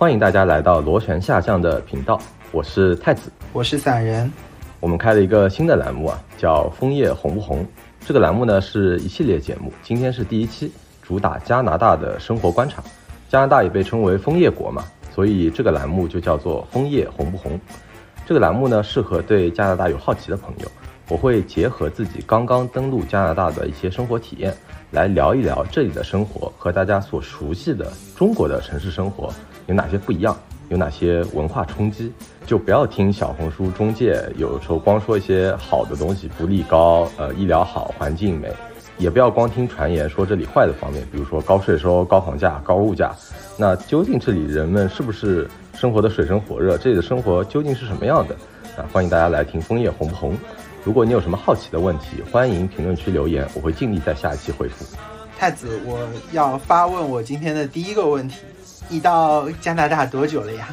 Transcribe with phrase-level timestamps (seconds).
[0.00, 2.20] 欢迎大家来到螺旋下降的频道，
[2.52, 4.32] 我是太子，我是散人。
[4.78, 7.66] 我们开了一个新的栏目啊，叫枫叶红不红。
[8.06, 10.70] 这个栏目呢是一系列节目，今天是第一期，
[11.02, 12.80] 主打加拿大的生活观察。
[13.28, 17.58] 加拿大也被称为枫叶国嘛，所以这个栏目就叫做枫叶红不红。
[18.24, 20.70] 这个栏目呢适合对加拿大有好奇的朋友。
[21.08, 24.54] 我会结合自己刚刚登陆加拿大的一些生活体验，
[24.92, 29.34] 来聊一聊这里的生活和大家所熟悉的中国的城市生活
[29.68, 30.34] 有哪些不一样，
[30.70, 32.10] 有哪些文化冲击。
[32.46, 38.48] 就不要听小红书中介有时候光说一些好的东西，福利高，呃，医疗好，环境美；
[38.96, 43.14] 也不要光听传言说这里坏的方面，比如说高税收、高房价、高物价。
[43.58, 46.78] 那究竟这里人们是不是生活的水深火热？
[46.78, 48.34] 这里的生活究竟是什么样的？
[48.74, 50.34] 啊，欢迎大家来听枫叶红不红。
[50.82, 54.96] 如果你有什么好奇的问题，欢迎评论区留言，我会尽力在下一期回复。
[55.38, 56.00] 太子，我
[56.32, 58.38] 要发问我今天的第一个问题：
[58.90, 60.68] 你到加拿大多久了呀？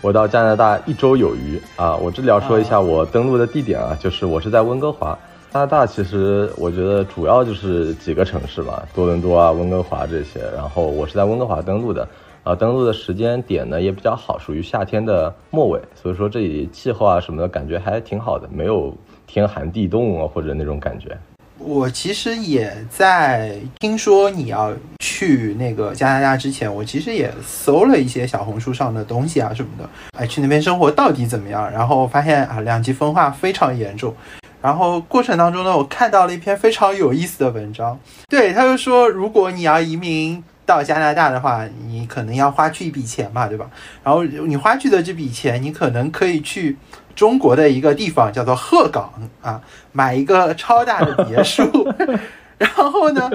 [0.00, 1.96] 我到加拿大一周有余啊！
[1.96, 5.18] 我这里要说一下我登陆的地点啊，就是我是在温哥华。
[5.50, 10.40] 加拿大其实我觉得主要就是几个城市吧，多伦多啊、温哥华这些。
[10.54, 12.06] 然后我是在温哥华登陆的。
[12.44, 18.94] 啊，登陆的时间点呢也比较好，属于夏天的末尾，所以说这里气候啊什么的感觉还挺好的，没有
[19.26, 21.16] 天寒地冻啊或者那种感觉。
[21.58, 29.88] 我其实也在听说你要去那个加拿大之前，我其实也搜了一些小红书上的东西啊什么的，
[30.18, 31.70] 哎，去那边生活到底怎么样？
[31.70, 34.14] 然后发现啊，两极分化非常严重。
[34.60, 40.42] 然后过程当中呢，我看到了一篇非常有意思的文章，对，他就说如果你要移民。
[40.66, 43.68] 到加拿大的话，你可能要花去一笔钱嘛，对吧？
[44.02, 46.76] 然后你花去的这笔钱，你可能可以去
[47.14, 49.12] 中国的一个地方叫做鹤岗
[49.42, 49.60] 啊，
[49.92, 51.64] 买一个超大的别墅。
[52.56, 53.28] 然后呢，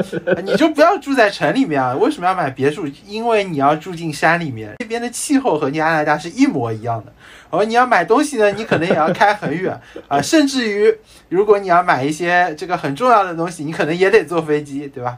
[0.44, 1.94] 你就不要住在城里面啊。
[1.94, 2.88] 为什么要买别墅？
[3.06, 7.12] 因为你要住进山里面，这边的气候和加拿大是一模一样的。
[7.52, 9.78] 然后你要买东西呢，你可能也要开很远
[10.08, 10.92] 啊，甚至于
[11.28, 15.18] 如果你要买一些这个很重要的东西，你可能也得坐飞机，对吧？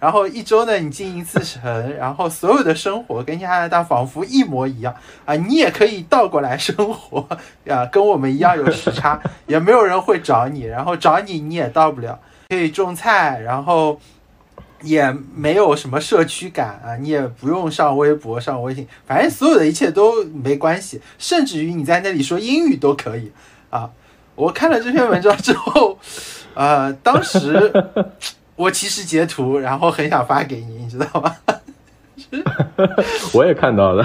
[0.00, 1.60] 然后一周呢，你进一次城，
[1.96, 4.94] 然后所有的生活跟加拿大仿佛一模一样
[5.26, 5.36] 啊！
[5.36, 7.28] 你也可以倒过来生活
[7.68, 12.18] 啊，跟我们一样有时差， 也没有人会找你，然后找你你也到不了。
[12.48, 14.00] 可以种菜，然后
[14.82, 23.30] 也没有什么社区感啊，你也不用上微博、上微信，反正所有的一切都没关系，甚至于你在那里说英语都可以
[23.68, 23.90] 啊！
[24.34, 25.98] 我看了这篇文章之后，
[26.54, 27.70] 呃，当时。
[28.60, 31.34] 我其实截图，然后很想发给你，你知道吗？
[33.32, 34.04] 我也看到了。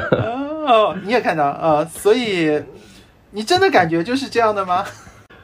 [0.66, 1.84] 哦，你也看到啊？
[1.84, 2.64] 所以
[3.32, 4.86] 你真的感觉就是这样的吗？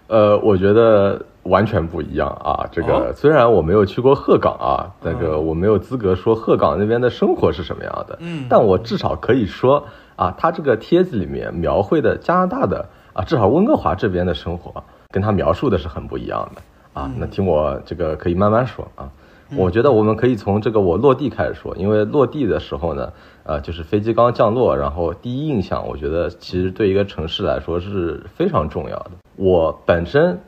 [0.07, 2.65] 呃，我觉得完全不一样啊。
[2.71, 8.17] 这个虽然我没有去过鹤岗啊，那个我没有资格说鹤岗那边的生活是什么样的。
[8.21, 9.85] 嗯，但我至少可以说
[10.15, 16.61] 啊，他这个帖子里面描绘的加拿大的啊，至少温哥华这边的生活，跟他描述的是很不一样的。
[16.93, 19.11] 啊，那听我这个可以慢慢说啊。
[19.57, 23.11] 我觉得我们可以从这个我落地开始说，因为落地的时候呢，
[23.43, 29.11] 呃，就是飞机刚降落，然后第一印象，我觉得其实对一个城市来说是非常重要的。
[29.35, 30.39] 我本身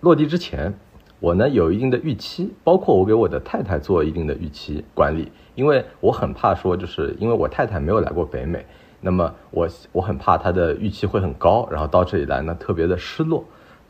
[0.00, 0.72] 落地之前，
[1.18, 8.64] 我呢有一定的预期，包括我给我的太太做一定的预期管理，因为我很怕说，就是因为我太太没有来过北美，
[9.00, 13.42] 那么我我很怕她的预期会很高，然后到这里来呢特别的失落。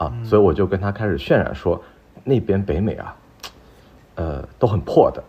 [0.02, 1.80] 啊，所以我就跟他开始渲染说，
[2.24, 3.14] 那边北美啊，
[4.16, 5.22] 呃，都很破的，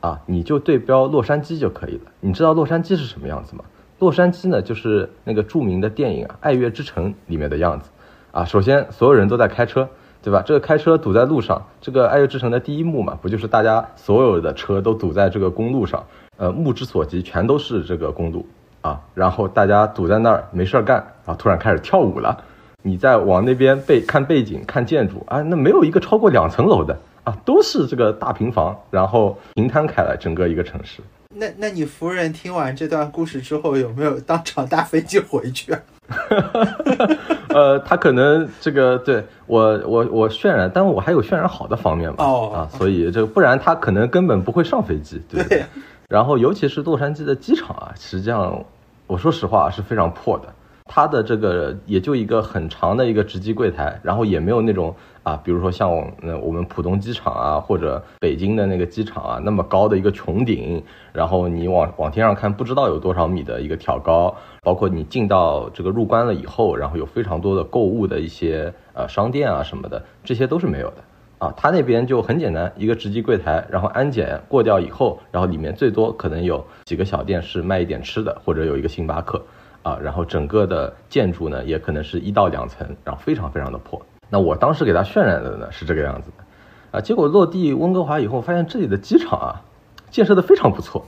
[0.00, 2.10] 啊，你就对标洛杉矶就可以了。
[2.18, 3.64] 你知道洛杉矶是什么样子吗？
[4.00, 7.88] 洛杉矶呢，就是那个著名的电影啊《爱乐之城》里面的样子。
[8.32, 9.88] 啊，首先所有人都在开车，
[10.22, 10.42] 对吧？
[10.44, 16.04] 这个开车堵在路上，这个《爱乐之城》的第一幕嘛，不就是大家所有的车都堵在这个公路上，
[16.36, 18.44] 呃，目之所及全都是这个公路
[18.80, 22.42] 啊，然后大家堵在那儿没事儿干，然后突然开始跳舞了。
[22.86, 31.02] 你再往那边背看背景看建筑啊，那没有一个超过两层楼的啊，都是这个大平房，然后平摊开来整个一个城市。
[31.34, 35.80] 那那你夫人听完这段故事之后，有没有当场搭飞机回去啊？
[37.50, 42.16] 呃，他可能这个对我我我渲染，但我还有渲染好的方面嘛。
[42.20, 45.20] 哦啊，所以这个不然他可能根本不会上飞机。
[45.28, 45.64] 对。
[46.08, 48.64] 然后尤其是洛杉矶的机场啊，实际上
[49.08, 50.54] 我说实话是非常破的。
[50.88, 70.96] 它的这个也就一个很长的一个值机柜台，然后也没有那种啊，比如说像我们浦东机场啊，或者北京的那个机场啊，那么高的一个穹顶，然后你往往天上看，不知道有多少米的一个挑高，包括你进到这个入关了以后，然后有非常多的购物的一些呃商店啊什么的，这些都是没有的。
[71.38, 79.42] 啊，他那边就很简单，一个值机柜台，然后安检过掉以后，然后里面最多可能有几个小店是卖一点吃的，或者有一个星巴克，
[79.86, 84.04] 啊，然后整个的建筑呢也可能是一到两层，然后非常非常的破。
[84.28, 89.62] 那我当时给它渲染的呢是这个样子的，啊，结果落地温哥华以后，发现这里的机场啊
[90.10, 91.06] 建设的非常不错，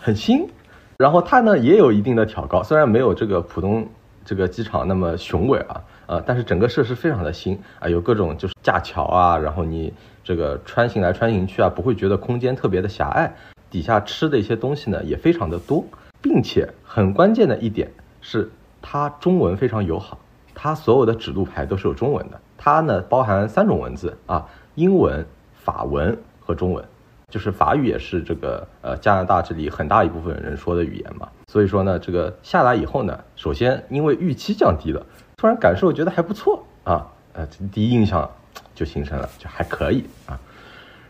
[0.00, 0.48] 很新，
[0.96, 3.86] 然后它呢也有一定的挑高，虽然没有这个浦东
[4.24, 5.82] 这个机场那么雄伟啊。
[6.06, 9.92] 呃，但是整个设施非常的新啊，有各种就是架桥啊，然后你
[10.24, 13.30] 这个穿行来穿行去啊，不会觉得空间特别的狭隘。
[13.70, 15.84] 底下吃的一些东西呢也非常的多，
[16.22, 16.66] 并且
[16.98, 17.88] 很关键的一点
[18.20, 18.50] 是
[18.82, 20.18] 它中文非常友好，
[20.52, 22.40] 它所有的指路牌都是有中文的。
[22.56, 25.24] 它呢包含三种文字啊，英文、
[25.54, 26.84] 法文和中文，
[27.28, 31.28] 就是法语也是这个呃加拿大这里很大一部分人说的语言嘛。
[31.46, 35.06] 所以说呢，这个下来以后呢，首先因为预期降低了。
[35.36, 38.28] 突然感受觉得还不错啊，呃，第一印象
[38.74, 40.36] 就形成了，就还可以啊。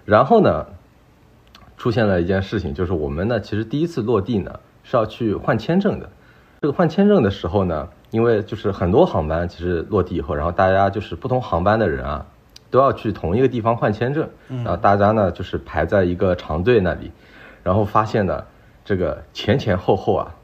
[0.04, 0.66] 然后呢，
[1.78, 6.08] 出现了一件事情，就是我们呢，其实第一次落地呢是要去换签证的。
[6.62, 12.24] 这个换签证的时候呢，因为就是很多航班其实落地以后，然后大家就是不同航班的人啊，
[12.70, 17.12] 都要去同一个地方换签证，然后大家呢就是排在一个长队那里，
[17.62, 18.42] 然后发现呢，
[18.82, 20.34] 这个前前后后啊，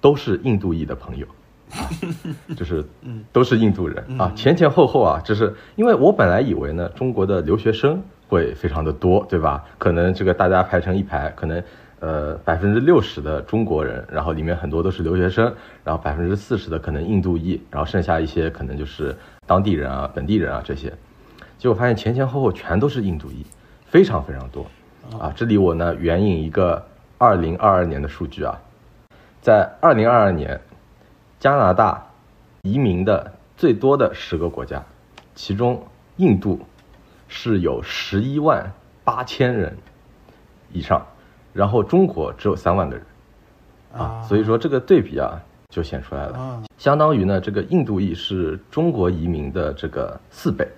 [0.00, 1.26] 都是印度裔的朋友。
[2.56, 2.84] 就是，
[3.32, 9.64] 都是印度人啊，前前后后啊，就是因为我本来以为呢，中国的留学生会非常的多，对吧？
[9.78, 11.60] 可能这个大家排成一排，可能
[12.04, 19.16] 呃百分之六十的中国人，然后里面很多都是留学生，然后百分之四十的可能印度裔，然后剩下一些可能就是
[19.46, 20.92] 当地人啊、本地人啊这些，
[21.56, 23.46] 结果发现前前后后全都是印度裔，
[23.86, 24.66] 非常非常多
[25.18, 25.32] 啊。
[25.34, 26.86] 这里我呢援引一个
[27.16, 28.60] 二零二二年的数据啊，
[29.40, 30.60] 在二零二二年。
[31.40, 32.06] 加拿大
[32.62, 34.82] 移民的最多的十个国家，
[35.34, 35.86] 其中
[36.16, 36.58] 印度
[37.28, 38.72] 是有十一万
[39.04, 39.76] 八千人
[40.72, 41.06] 以上，
[41.54, 43.06] 然后中国只有三万个人
[43.96, 45.40] 啊，所以说这个对比啊
[45.70, 50.68] 就显出来了，相当于呢这个印度裔是中国移民的这个四倍，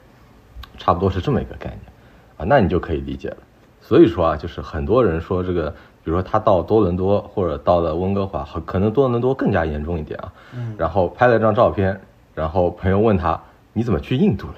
[0.78, 1.81] 差不多是这么一个概念
[2.37, 3.38] 啊，那你就可以理解了。
[3.81, 5.75] 所以说啊，就是很多人说这个。
[6.05, 10.32] 比如说他到多伦多或者到了温哥华，可能多伦多更加严重一点啊。
[10.55, 10.73] 嗯。
[10.78, 12.00] 然后拍了张照片，
[12.32, 13.43] 然后朋友问他
[13.75, 14.55] ：“你怎么去印度了？”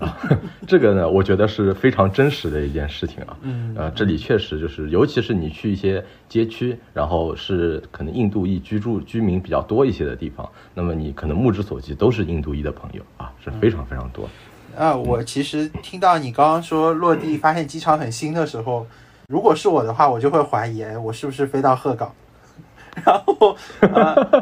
[0.00, 0.16] 啊，
[0.66, 3.36] 这个呢，我觉得是非常真实的一件事情啊。
[3.42, 3.74] 嗯。
[3.76, 14.28] 呃，这里确实就是，尤其是你去一些街区，然后是可能印度裔居住居民比较多一些的地方，那么你可能目之所及都是印度裔的朋友啊，是非常非常多。
[14.76, 18.86] 啊，我其实听到你刚刚说落地发现机场很新的时候。
[19.26, 22.12] 如果是我的话，我就会怀疑，我是不是飞到鹤岗？
[23.04, 23.56] 然后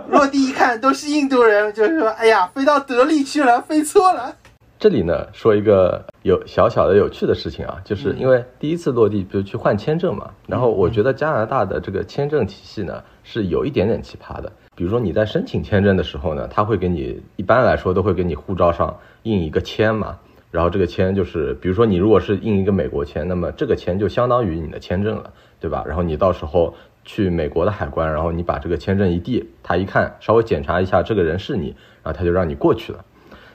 [0.08, 4.34] 落地一看都是印度人，就是说，哎呀，飞到德里去了，飞错了。
[4.82, 14.50] 这里呢，说一个有小小的有趣的事情啊，就是因为第一次落地，比如去换签证嘛，然后我觉得加拿大的这个签证体系呢是有一点点奇葩的。
[14.74, 20.18] 比如说你在申请签证的时候呢，他会给你一般来说都会给你护照上印一个签嘛。
[20.50, 25.84] 然后这个签就是，比如说你如果是印一个美国签，那么这个签就相当于你的签证了，对吧？
[25.86, 26.74] 然后你到时候
[27.04, 31.68] 去美国的海关，然后你把这个签证一递，他一看，稍微检查一下这个人是你，
[32.02, 33.04] 然后他就让你过去了。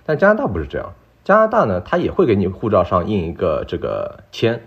[0.06, 0.90] 但加拿大不是这样，
[1.28, 4.62] 加拿大呢，它也会给你护照上印一个这个签，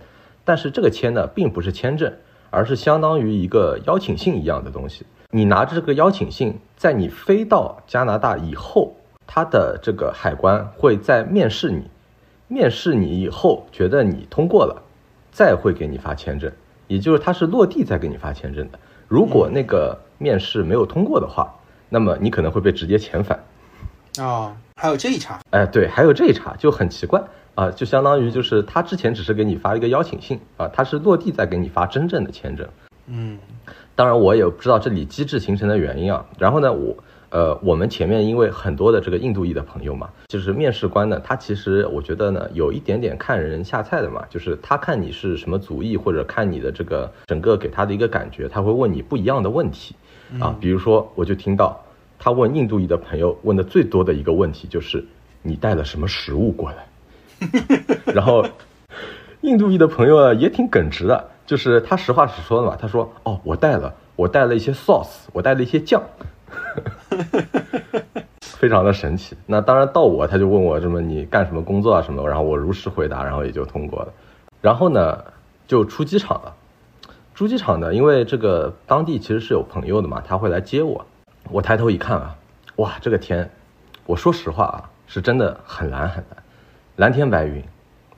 [0.45, 2.13] 但是这个签呢，并不是签证，
[2.51, 5.07] 而是相当于一个邀请信一样的东西。
[5.31, 8.95] 你拿着这个邀请信，在你飞到加拿大以后，
[9.27, 11.85] 他的这个海关会在面试你。
[12.47, 14.83] 面试你以后觉得你通过了，
[15.33, 16.53] 再会给你发签证，
[16.89, 18.79] 也就是他是落地再给你发签证的。
[19.09, 21.55] 如果那个面试没有通过的话，
[21.89, 23.41] 那么你可能会被直接遣返。
[24.19, 25.39] 哦，还有这一茬？
[25.51, 27.23] 哎，对，还有这一茬就很奇怪
[27.55, 32.67] 啊，就相当于就是他之前只是给你发一个邀请信啊，他是落地再给你发真正的签证。
[33.07, 33.39] 嗯，
[33.95, 36.25] 当然我也不知道这里机制形成的原因啊。
[36.39, 36.97] 然后呢，我。
[37.33, 49.95] 呃，我们前面因为很多的这个印度裔的朋友嘛，就是面试官呢，他其实我觉得呢，有一点点看人下菜的嘛，就是他看你是什么族裔，或者看你的这个整个给他的一个感觉，他会问你不一样的问题
[50.41, 50.53] 啊。
[50.61, 51.81] 比如说，我就听到
[52.23, 55.03] 他问印度裔的朋友问的最多的一个问题就是
[55.43, 56.87] 你带了什么食物过来，
[58.15, 58.45] 然后
[59.41, 66.03] 印度裔的朋友也挺耿直的，就是他实话实说的嘛，他说哦，我带了，我带了一些 sauce，我带了一些酱。
[68.41, 69.35] 非常的神奇。
[69.47, 74.13] 那当然到我，他就问我什么你干什么工作啊什么，然后我如实回答，然后也就通过了。
[74.61, 75.25] 然后呢，
[75.67, 76.55] 就出机场了。
[77.35, 81.07] 出机场呢，因为这个当地其实是有朋友的嘛，他会来接我。
[81.53, 82.37] 我抬头一看啊，
[82.77, 83.51] 哇，这个天，
[84.07, 86.43] 我说实话啊，是真的很蓝很蓝，
[86.97, 87.61] 蓝天白云，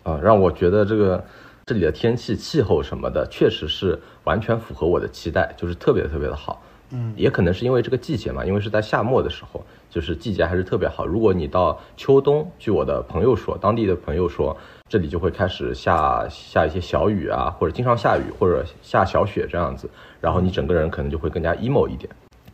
[0.02, 1.24] 啊，让我觉得这个
[1.64, 6.62] 这里的天气、气候什么的，确实是完全符合我的期待，就是特别特别的好。
[6.90, 11.06] 嗯，也可能是因为这个季节嘛，因为是在夏末的时候，就是季节还是特别好。
[11.06, 14.54] 如果你到秋冬，据我的朋友说，当地的朋友说，
[14.90, 19.88] 这里就会开始下下一些小雨啊，或者经常下雨，或者下小雪这样子，
[20.20, 22.10] 然后你整个人可能就会更加 emo 一点。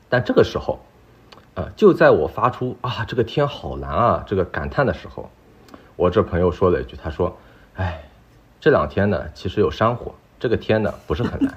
[0.09, 0.79] 但这个时候，
[1.55, 5.29] 呃，就在我发出啊这个天好蓝啊这个感叹的时候，
[5.97, 7.37] 我这朋友说了一句，他说
[7.77, 8.03] ：“哎，
[8.61, 11.55] 这两天呢，其实有山火，这个天呢不是很蓝。”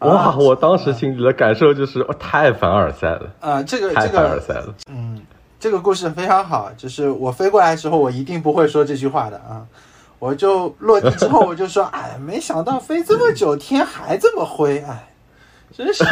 [0.00, 0.36] 哇！
[0.36, 3.30] 我当时心里的感受就是，我太凡尔赛了。
[3.40, 4.74] 啊，这个太凡尔赛了。
[4.90, 5.22] 嗯，
[5.58, 6.70] 这个故事非常好。
[6.76, 9.64] 就是我飞过来的时候，我一定不会说这句话的啊。
[10.24, 15.12] 我就落地之后，我就说， 哎，没想到飞这么久，天还这么灰，哎，
[15.70, 16.02] 真是。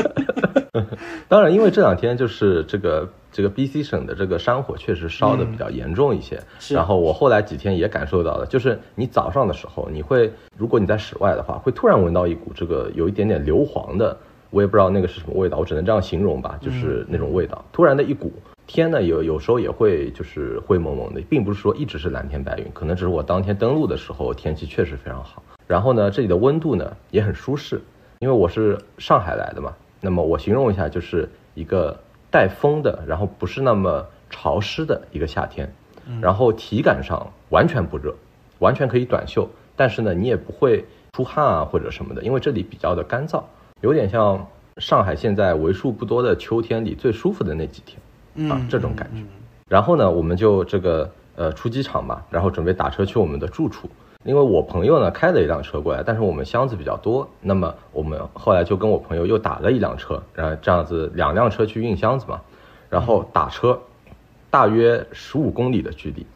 [1.26, 3.08] 当然，因为这两天就是这个。
[3.32, 14.16] 这个 B C 省的这个山火确实烧的比较严重一些，然后我后来几天也感受到了，就是你早上的时候，你会如果你在室外的话，会突然闻到一股这个有一点点硫磺的，
[14.50, 18.32] 我也不知道那个是什么味道，我只能这样形容吧，就是那种味道，突然的一股。
[18.72, 25.42] 天呢，有有时候也会就是灰蒙蒙的，并不是说一直是蓝天白云，可能只是我当天登陆的时候天气确实非常好。
[25.66, 27.80] 然后呢，这里的温度呢也很舒适，
[28.18, 31.98] 因为我是上海来的嘛，那么我形容一下，就是一个。
[32.32, 35.68] 带风的，然后不是那么潮湿的一个夏天，
[36.20, 38.14] 然后体感上完全不热，
[38.60, 43.42] 完全可以短袖，但是呢，你也不会出汗啊或者什么的，因为这里比较的干燥，
[43.80, 44.46] 有点像
[44.76, 48.00] 上海现在为数不多的秋天里最舒服的那几天，
[48.48, 49.22] 啊，这种感觉。
[49.68, 53.88] 然后呢，我们就这个呃出机场嘛，然后准备打车去我们的住处。
[54.24, 62.38] 因为我朋友呢开了一辆车过来，但是我们箱子比较多，那么我们后来就跟我朋友又打了一辆车，然后这样子两辆车去运箱子嘛，
[62.90, 63.80] 然后打车，
[64.50, 66.26] 大约十五公里的距离，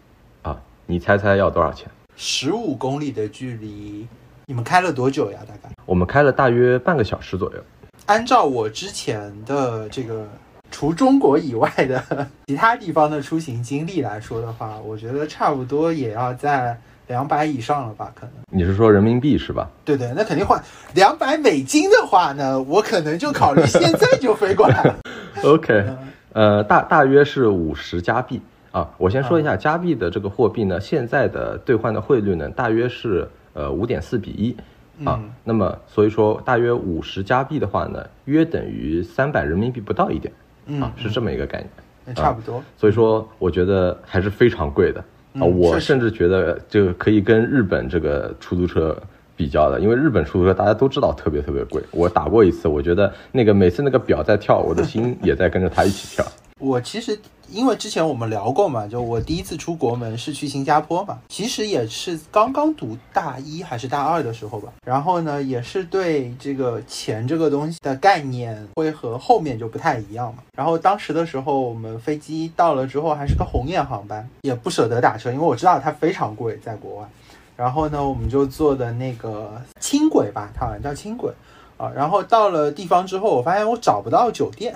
[0.40, 1.86] 啊，你猜猜要多少钱？
[2.16, 4.08] 十五公里的距离，
[4.46, 5.40] 你们开了多久呀？
[5.46, 5.70] 大概？
[5.84, 7.58] 我们开了大约半个小时左右。
[8.06, 10.26] 按照我之前的这个
[10.74, 12.02] 除中国以外的
[12.48, 16.76] 其他地方的出行经历来说的话，我觉得差不多也要在。
[17.06, 18.10] 两百以上了吧？
[18.14, 19.68] 可能你是说人民币是吧？
[19.84, 20.58] 对对，那肯定换
[20.94, 24.96] 两百美金的话呢，我可能就考虑现在就飞过来了。
[25.44, 25.84] OK，
[26.32, 28.40] 呃，大大约是五十加币
[28.72, 28.88] 啊。
[28.96, 35.20] 我先说一下加币的这个货币呢，现在的兑换的汇率呢，大约是呃五点四比一啊。
[35.44, 40.32] 那么所以说大约五十加币的话呢，约等于三百人民币不到一点
[40.80, 41.64] 啊，是这么一个概
[42.04, 42.62] 念，差不多。
[42.76, 45.00] 所以说我觉得还是非常贵的。
[45.34, 48.96] 啊，我甚至觉得这个可以跟日本这个出租车
[49.36, 51.82] 比较的，因为日本出租车大家都知道特别特别贵。
[51.90, 56.24] 我打过一次，我觉得那个每次那个表在跳，我的心也在跟着它一起跳。
[56.60, 57.18] 我其实
[57.50, 64.72] 因为之前我们聊过嘛，就我第一次出国门是去新加坡嘛，其实也是刚刚读大一还是大二的时候吧。
[64.86, 70.44] 然后呢，也是对这个钱这个东西的概念会和后面就不太一样嘛。
[70.56, 77.08] 然后当时的时候，我们飞机到了之后还是个红眼航班，也不舍得打车，因为我知道它非常贵，在国外。
[77.56, 81.32] 然后呢，我们就坐的那个轻轨吧，它好像叫轻轨
[81.76, 81.90] 啊。
[81.94, 84.74] 然后到了地方之后，我发现我找不到酒店。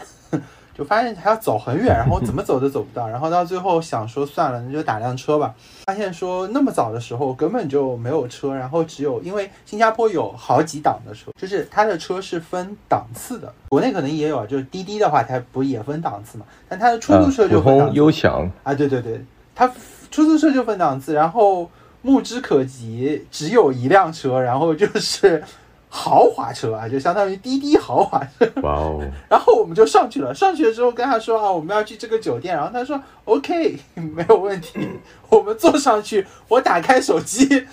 [0.79, 5.53] 就发现还要走很远，然后怎么走都走不到， 然后到最后想说算了，那就打辆车吧。
[5.87, 16.47] 发现说那么早的时候根本就没有车，然后只有因为新加坡有好几档的车，就是它的车是分档次的，国内可能也有，就是滴滴的话它不也分档次嘛？
[16.69, 19.21] 但它的出租车就分档优享啊，对对对，
[19.57, 19.67] 它
[20.13, 21.69] 出租车就分档次，然后
[22.03, 25.43] 目之可及只有一辆车，然后就是。
[25.89, 28.51] 豪华车啊，就相当于滴滴豪华车。
[28.63, 29.01] 哇哦！
[29.29, 34.89] 然后我们就上去了，上去了之后跟他说啊，我们要去这个酒店，然后他说 OK， 没有问题。
[35.31, 37.67] 我们坐上去，我打开手机，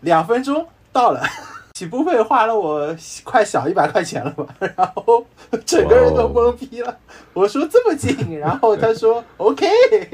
[0.00, 1.22] 两分钟到了。
[1.80, 2.94] 起步费花了我
[3.24, 4.46] 快小一百块钱了吧，
[4.76, 5.24] 然后
[5.64, 6.94] 整个人都懵逼了。
[7.32, 9.66] 我说这么近，然后他说 OK。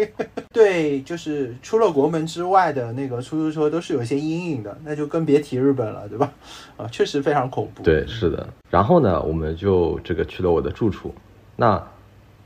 [0.54, 6.32] 对，就是出了国门之外的那个出租车都是有些阴影的，那就更别提日本了，对吧？
[6.76, 7.82] 啊，确实非常恐怖。
[7.82, 8.46] 对，是的。
[8.70, 11.12] 然后呢，我们就这个去了我的住处。
[11.56, 11.84] 那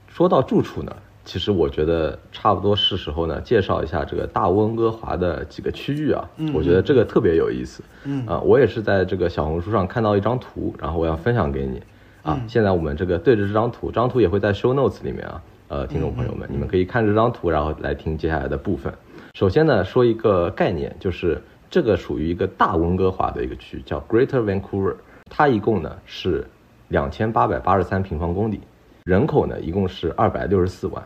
[0.09, 0.97] 说到住处呢？
[1.31, 6.29] 其实我觉得差不多是时候呢，介绍一下这个大温哥华的几个区域啊。
[6.39, 7.85] 嗯，我觉得这个特别有意思。
[8.03, 11.81] 嗯啊，我也是在这个小红书上看到一张图，然后我要分享给你。
[12.23, 15.41] 啊，现在我们这个对着这张图，这张图也会在 show notes 里面啊。
[15.69, 18.93] 呃，听众朋友们，你们可以看这张图，然后来听接下来的部分。
[19.35, 24.97] 首先呢，说一个概念，就是这个属于一个大温哥华的一个区，叫 Greater Vancouver。
[25.31, 26.45] 它一共呢是
[26.89, 28.61] 两千八百八十三平方公里，
[29.05, 31.01] 人口呢一共是二百六十四万。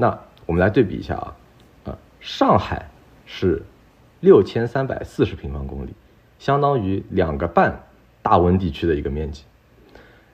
[0.00, 1.34] 那我们来对比一下啊，
[1.84, 2.88] 啊上海
[3.26, 3.62] 是
[4.20, 5.90] 六千三百四十平方公里，
[6.38, 7.82] 相当于两个半
[8.22, 9.42] 大温地区的一个面积。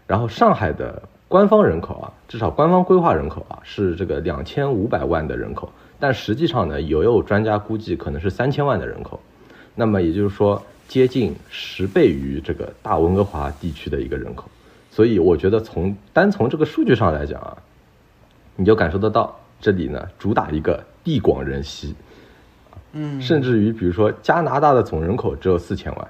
[0.06, 9.20] 然后上海的官方人口啊，至少官方规划人口啊是这个两千五百万的人口，但实际上呢，也有专家估计可能是三千万的人口。
[9.75, 14.49] 那么也就是说，接近十倍于这个大温哥华地区的一个人口。
[14.92, 17.56] 所以我觉得从单从这个数据上来讲啊，
[18.54, 21.94] 你就感受得到这里呢主打一个地广人稀，
[22.92, 26.08] 嗯，甚至于比如说加拿大的总人口只有四千万，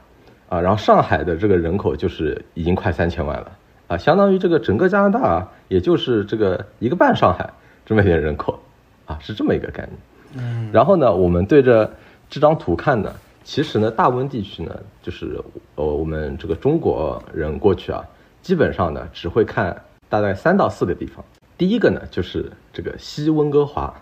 [0.49, 3.53] 啊，然后上海的这个人口就是已经快三千万了。
[3.89, 7.49] 啊，相当于这个整个加拿大啊，也就是这个一个半上海
[7.85, 8.59] 这么一点人口，
[9.05, 10.45] 啊，是这么一个概念。
[10.45, 11.89] 嗯，然后呢，我们对着
[12.29, 15.41] 这张图看呢，其实呢，大温地区呢，就是
[15.77, 18.05] 呃，我们这个中国人过去啊，
[18.43, 21.25] 基本上呢，只会看大概三到四个地方。
[21.59, 23.95] 第一个呢，就是这个西温哥华，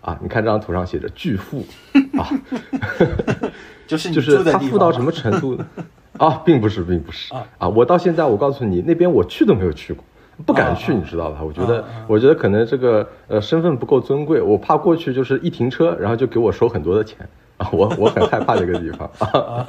[0.00, 1.64] 啊，你看这张图上写着巨富，
[2.18, 2.28] 啊，
[3.86, 5.58] 就是就是它富到什么程度？
[6.18, 7.34] 啊，并不是，并不是。
[7.58, 7.68] 啊！
[7.68, 10.04] 我到现在，我告诉你，那边我去都没有去过，
[10.46, 11.40] 不敢去，你知道吧？
[11.42, 17.68] 我觉得，我觉得可能这个呃身份不够尊贵，我怕过去就是一停车，然后就给我收很多的钱 啊！
[17.72, 19.66] 我我很害怕这个地方啊。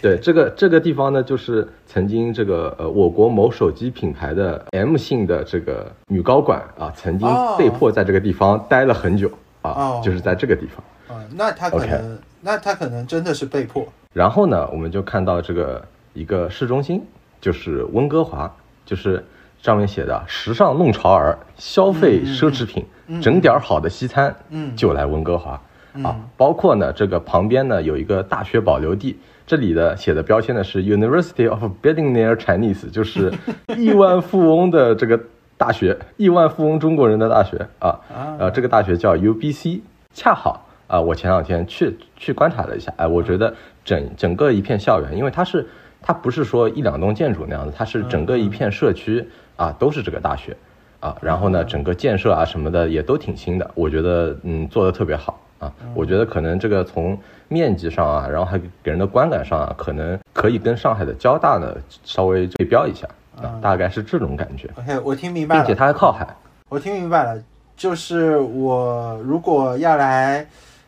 [0.00, 7.28] 对，这个这个地方呢，就是曾经这个呃我国某手机品牌的 M 姓的这个女高管啊，曾经
[7.58, 11.16] 被迫在这个地方待了很久啊，就是在这个地方。
[11.16, 13.86] 啊，那他可能，那他可能真的是被迫。
[14.14, 17.04] 然后呢，我们就看到这个一个市中心，
[17.40, 18.50] 就是温哥华，
[18.86, 19.22] 就是
[19.62, 22.84] 上面写的“时尚弄潮儿，消费奢侈品，
[23.20, 25.60] 整点好的西餐，嗯，就来温哥华
[26.02, 26.16] 啊。
[26.36, 33.32] 包括呢，这个旁边呢有一个大学保留地，这里的写的标签呢是 University of Billionaire Chinese，就是
[33.76, 35.20] 亿万富翁的这个
[35.56, 38.00] 大学，亿万富翁中国人的大学啊。
[38.38, 39.80] 呃，这个大学叫 UBC，
[40.12, 40.62] 恰好。
[40.88, 43.52] 啊，我前两天去去观察了一下，哎，我觉得
[43.84, 45.66] 整整个一片校园，因为它是
[46.00, 50.56] 它不是说一两栋建筑那样子，它是整个一片社区啊，都是这个大学
[51.00, 63.06] 啊，然后呢，整个建设啊什么的也都挺新的，我觉得嗯做的特别好啊，我觉得可能这个从面积上啊，然后还给人的观感上啊，可能可以跟上海的交大呢稍微对标一下
[63.40, 64.68] 啊，大概是这种感觉。
[64.78, 66.26] OK，我听明白了，并且它还靠海。
[66.68, 67.42] 我听明白了，
[67.76, 70.46] 就是我如果要来。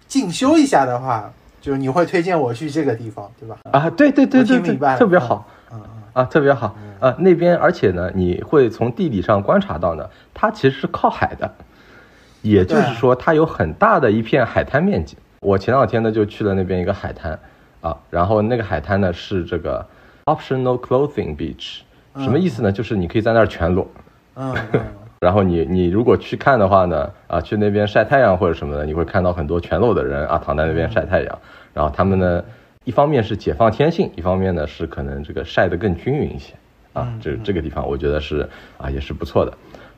[0.09, 3.59] 进修一下的话，就是你会推荐我去这个地方，对吧？
[3.70, 11.52] 啊，对对对对对，特别好，嗯嗯啊，特别好啊，那边而且呢，你会从地理上观察到呢，它其实是靠海的，
[12.50, 15.16] 也就是说它有很大的一片海滩面积。
[15.40, 17.38] 我前两天呢就去了那边一个海滩
[17.80, 19.87] 啊，然后那个海滩呢是这个
[20.24, 21.80] optional clothing beach，
[22.16, 22.72] 什么意思呢？
[22.72, 23.87] 就是你可以在那儿全裸。
[24.34, 24.54] 嗯。
[25.20, 31.38] 然后你你如果去看的话呢，啊，去那边晒太阳或者什么的，你会看到很多全裸的人啊，躺在那边晒太阳。
[31.74, 32.44] 然后他们呢，
[32.84, 36.54] 一方面是解放天性，一方面呢是可能这个晒得更均匀一些
[36.92, 37.12] 啊。
[37.20, 39.52] 这这个地方我觉得是啊，也是不错的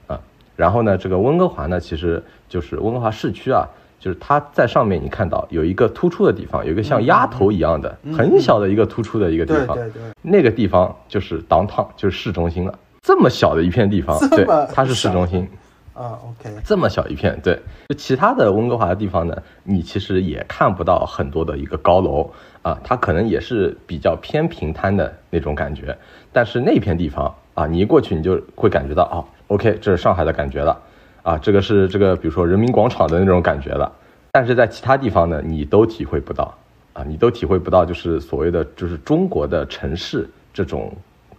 [0.07, 0.19] 啊。
[0.57, 3.65] 然后呢，这个温哥华呢，其实就是温哥华市区啊，
[3.99, 12.79] 就是它在上面你看到有一个突出的地方，有一个像鸭头一样的很小的一个突出的一个地方，对对对，那个地方就是 downtown，就是市中心了。
[13.03, 15.49] 这么小的一片地方，对，它是市中心，
[15.95, 17.59] 啊，OK，这么小一片，对，
[17.89, 22.31] 就其他的温哥华的地方呢，你其实也看不到很多的一个高楼
[22.63, 25.97] 啊，它可能也是比较偏平摊的那种感觉，
[26.33, 30.79] 但是那片地方啊，你一过去你就会感觉到，哦，OK，这是上海的感觉了，
[31.23, 33.91] 啊，这个是这个比如说人民广场的那种感觉了，
[34.33, 36.55] 但是在其他地方呢，你都体会不到，
[36.93, 40.93] 啊，你都体会不到就是所谓的就是中国的城市这种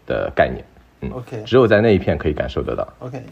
[0.05, 0.63] 的概念。
[1.01, 2.87] 嗯 OK，只有在那一片可以感受得到。
[2.99, 3.23] OK，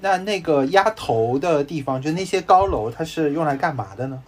[0.00, 4.22] 那那个压头的地方，就那些高楼，它是用来干嘛的呢？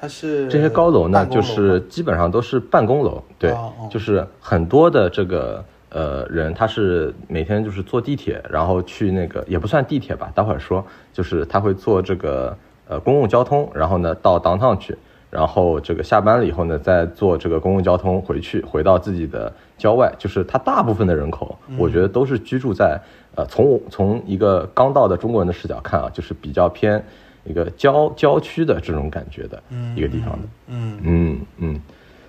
[0.00, 3.22] 它是这些高楼呢，就是基本上都是办公楼。
[3.38, 3.52] 对，
[3.90, 12.56] 就是很多的这个呃人，他是每天就是坐地铁，然后去那个也不算地铁吧，待会儿说，就是他会坐这个
[12.88, 14.96] 呃公共交通，然后呢到 downtown 去。
[15.30, 20.12] 然后这个下班了以后呢，再坐这个公共交通回去，回到自己的郊外。
[20.18, 23.00] 就是他大部分的人口，我觉得都是居住在
[23.34, 27.02] 呃，从从一个刚到的中国人的视角看啊，就是比较偏
[27.44, 29.62] 一个郊郊区的这种感觉的
[29.96, 30.48] 一个地方的。
[30.66, 31.80] 嗯嗯嗯，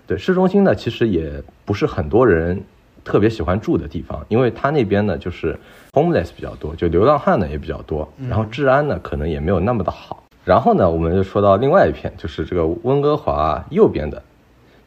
[0.07, 2.63] 对，市中心呢其实也不是很多人
[3.03, 5.59] 特别喜欢住的地方，因为它那边呢就是
[5.91, 10.23] homeless 比较多，就流浪汉呢也比较多，然后治安呢可能也没有那么的好。
[10.45, 14.21] 然后呢，我们就说到另外一片，就是这个温哥华右边的，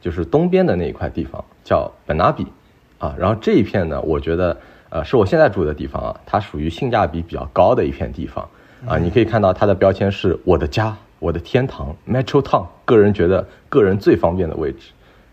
[0.02, 2.46] 就是东边的那一块地方，叫本纳比，
[2.98, 4.54] 啊，然后这一片呢，我觉得，
[4.90, 8.46] 呃，是我现在住的地方啊，它属于性价比比较高的一片地方，
[8.86, 14.90] 啊，你可以看到它的标签是我的家，我的天堂 Metro Town，个人觉得个人最方便的位置，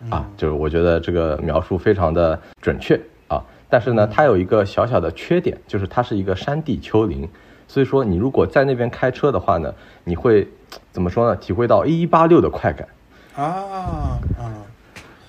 [0.10, 3.42] 啊，就是我觉得这个描述非常的准确啊。
[3.70, 7.28] 但是呢，它有一个小小的缺点，就是它是一个山地丘陵，
[7.68, 10.48] 所以说你如果在那边开车的话呢，你会
[10.92, 11.36] 怎么说呢？
[11.38, 12.88] 体会到一八六的快感
[13.36, 14.54] 啊，嗯，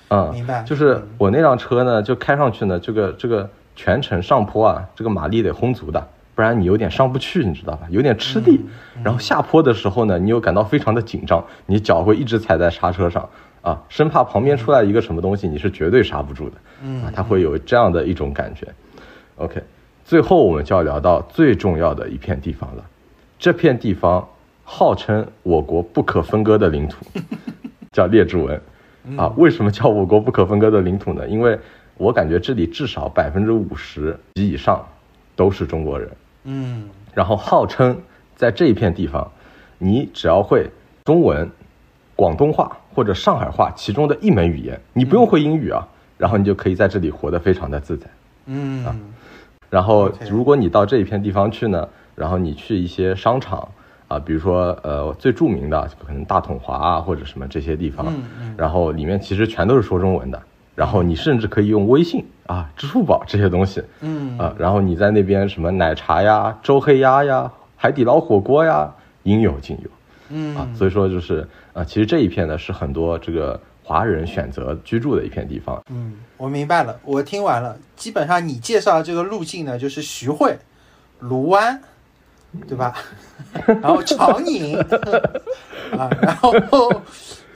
[0.09, 0.63] 嗯，明白。
[0.63, 6.07] 就是我那辆车呢，就开上去呢，这个这个全程上坡啊，这个马力得轰足的。
[6.35, 7.87] 不然你有点上不去，你知道吧？
[7.89, 8.59] 有点吃力。
[9.01, 13.29] 然后下坡的时候呢，你又感到非常的紧张，你脚会一直踩在刹车上
[13.65, 16.55] 啊，生怕旁边出来一个什么东西，你是绝对刹不住的。
[16.83, 18.67] 嗯，啊，它会有这样的一种感觉。
[19.37, 19.61] OK，
[20.03, 22.85] 最后我们就要聊到最重要的一片地方了。
[23.39, 24.29] 这片地方
[24.63, 27.03] 号称我国不可分割的领土，
[27.91, 28.61] 叫列治文。
[29.17, 31.27] 啊，为什么叫我国不可分割的领土呢？
[31.27, 31.59] 因为
[31.97, 34.83] 我感觉这里至少百分之五十及以上
[35.35, 36.09] 都是中国人。
[36.43, 37.99] 嗯，然后号称
[38.35, 39.31] 在这一片地方，
[39.79, 40.69] 你只要会
[41.03, 41.49] 中文、
[42.15, 45.85] 广东话或者上海话其中的一门语言，你不用会英语啊，
[46.17, 48.07] 然后你就可以在这里活得非常的自在。
[48.45, 48.85] 嗯。
[48.85, 48.95] 啊，
[49.69, 53.67] 然后如果你到这一片地方去呢，然后你去一些商场
[54.07, 58.05] 啊，比如说呃最著名的可能大统华啊或者什么这些地方，
[58.55, 60.41] 然后里面其实全都是说中文的。
[60.75, 64.37] 然后你甚至可以用微信啊、支付宝这些东西，嗯。
[64.37, 69.89] 啊，然后你在那边什么奶茶呀、周黑鸭呀、海底捞火锅呀，应有尽有，
[70.29, 70.55] 嗯。
[70.55, 75.83] 啊，所以说就是啊，其实这一片呢是很多这个华人选择居住的一片地方。
[75.91, 80.57] 嗯，我明白了，我听完了，基本上你介绍的这个路径呢，就是徐汇、
[81.19, 81.79] 卢湾，
[82.65, 82.95] 对吧？
[83.67, 84.79] 然后长宁
[85.97, 86.89] 啊，然后。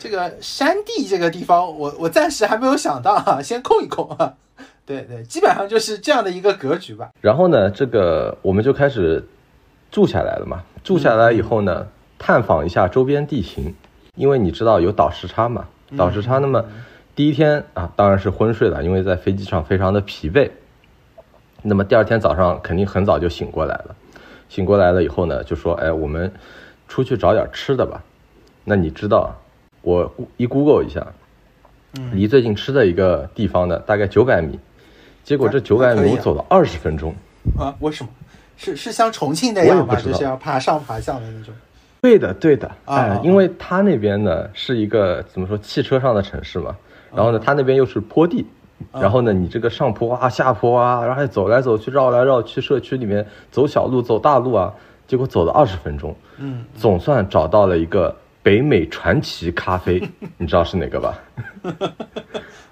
[0.01, 4.33] 这个山地这个地方，我我暂时还没有想到哈，先空一空啊。
[4.85, 7.09] 对对，基本上就是这样的一个格局吧。
[7.19, 9.21] 然后呢，这个我们就开始
[9.91, 10.63] 住下来了嘛。
[10.85, 11.85] 住下来以后呢，
[12.17, 13.75] 探访一下周边地形，
[14.19, 15.65] 因为你知道有倒时差嘛。
[15.97, 16.63] 倒时差，那么
[17.15, 20.51] 第一天啊，当然是昏睡了，因为在飞机上非常的疲惫。
[21.63, 23.95] 那么第二天早上肯定很早就醒过来了。
[24.49, 26.31] 醒过来了以后呢，就说：“哎，我们
[26.87, 28.03] 出去找点吃的吧。”
[28.65, 29.33] 那你知道？
[29.81, 31.07] 我一 Google 一下，
[32.11, 34.59] 离最近吃的一个地方呢，大概九百米，
[35.23, 37.15] 结果这九百米我走了二十分钟
[37.57, 37.73] 啊？
[37.79, 38.09] 为什么？
[38.57, 39.95] 是是像重庆那样吗？
[39.95, 41.53] 就是要爬上爬下的那种？
[42.01, 46.75] 对的，对的，哎，因为它那边呢是一个怎么说汽车上的城市嘛，
[47.15, 48.45] 然后呢，它那边又是坡地，
[48.93, 54.73] 然后呢，你这个上坡啊、下坡啊，然后走来走去、绕来绕去，社区里面走小路、走大路啊，
[55.07, 58.15] 结果走了二十分钟，嗯，总算找到了一个。
[58.41, 60.01] 北美传奇咖啡，
[60.39, 61.19] 你知道是哪个吧？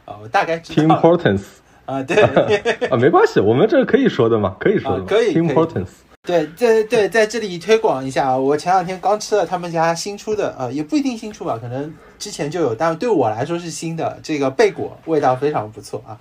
[0.05, 0.95] 啊， 我大概知道。
[0.95, 1.43] Tim Hortons
[1.85, 2.23] 啊，对
[2.87, 5.35] 啊，没关系，我们这可以说的嘛，可以说的，可以。
[5.35, 5.89] Tim Hortons，
[6.27, 14.19] 对对对，在这里推广一下啊，我前两天刚吃了他们家新出的，呃，也不一定新出吧，可能之前就有，但对我来说是新的。
[14.21, 16.19] 这个贝果味道非常不错啊，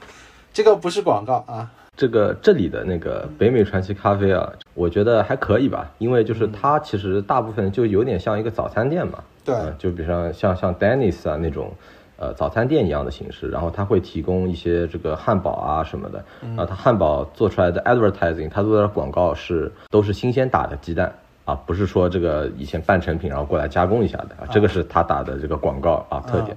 [0.52, 1.68] 这个不是广告啊。
[1.96, 9.18] 这个这里的那个北美传奇咖啡啊，我觉得还可以吧，因为就是它其实大部分就有点像一个早餐店嘛。
[9.44, 11.72] 对，就比如像像像 Dennis 啊那种，
[12.18, 21.12] 呃，早餐店一样的形式，然后他会提供一些这个汉堡啊什么的，然后他汉堡做出来的 advertising，他做的广告是都是新鲜打的鸡蛋
[21.44, 26.56] 啊，不是说这个以前半成品然后过来加工一下的啊，这个是他打的这个广告啊特点。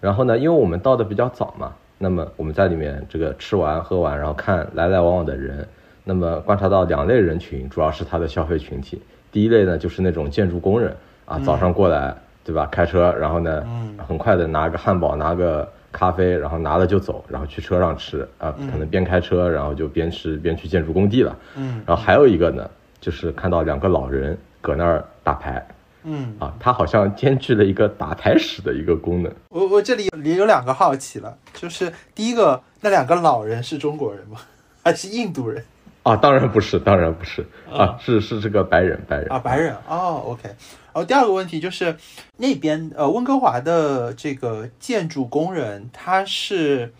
[0.00, 5.66] 然后呢，因为我们到的比较早嘛，那么我们在里面这个吃完喝完，然后看来来往往的人，
[6.04, 9.00] 那么观察到两类人群，主要是他的消费群体，
[9.30, 10.94] 第一类呢就是那种建筑工人。
[11.24, 12.66] 啊，早上过来，对吧？
[12.70, 13.64] 开车，然后呢，
[14.06, 21.36] 很快的拿个汉堡，拿个咖啡，然后拿了就走，然后去车上吃啊，可能边开车，然后就边吃边去建筑工地了。
[21.56, 22.68] 嗯，然后还有一个呢，
[23.00, 25.64] 就是看到两个老人搁那儿打牌。
[26.04, 29.32] 嗯，啊，他好像兼具了一个打牌室的一个功能。
[29.50, 34.38] 我我这里也有两个好奇了，就是第一个，那两个老人是中国人吗？
[34.82, 35.64] 还是印度人？
[36.02, 40.48] 啊，当然不是，当然不是啊，是是这个白人，白人啊，白人哦，OK。
[40.94, 41.96] 然后第二个问题就是
[42.36, 46.92] 那边呃，温哥华的这个建筑工人他是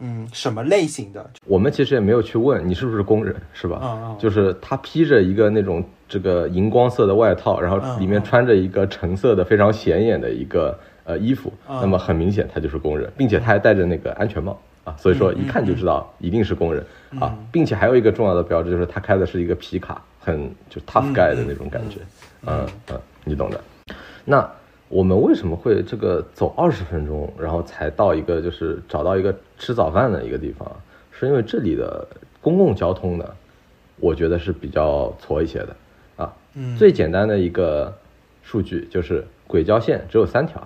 [0.00, 1.30] 嗯什么类型的？
[1.46, 3.80] 我们其实也没有去问你是不是工人，是吧？
[3.82, 4.16] 嗯嗯。
[4.18, 14.58] 就是他披着一个那种这个荧光色的外套，然后里面穿着一个橙色的非常显眼的一个呃衣服，那么很明显他就是工人，并且他还戴着那个安全帽。
[14.84, 16.82] 啊，所以说一看就知道一定是工人
[17.20, 22.00] 啊，并且还有一个重要的标志就是他开的是一个皮卡，很就 tough guy 的那种感觉，
[22.46, 23.60] 嗯嗯，你懂的。
[24.24, 24.50] 那
[24.88, 30.66] 我们为什么会这个走二十分钟，然后才到一个就是找到一个吃早饭的一个地方？
[31.12, 32.06] 是因为这里的
[32.40, 33.24] 公共交通呢，
[34.00, 35.76] 我觉得是比较挫一些的
[36.16, 36.32] 啊。
[36.78, 37.92] 最简单的一个
[38.42, 40.60] 数据就是轨交线只有三条，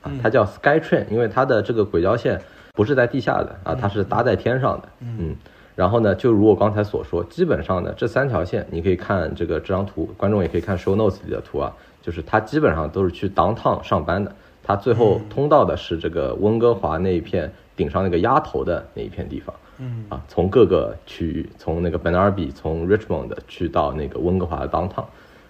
[0.00, 2.40] 啊，它叫 SkyTrain，因为它的这个轨交线
[2.72, 5.36] 不是在地下的啊，它是搭在天上的，嗯，
[5.74, 19.54] 然后呢，就如我刚才所说，基本上呢，这三条线你可以看这个这张图，观众也可以看 Show Notes 里的图啊，就是他基本上都是去 Downtown 上班的，他最后通到的是这个温哥华那一片顶上那个鸭头的那一片地方。
[19.78, 20.04] 嗯。
[20.08, 25.04] 啊，从各个区域，从那个本尔比，从 Richmond 去到那个温哥华的 downtown，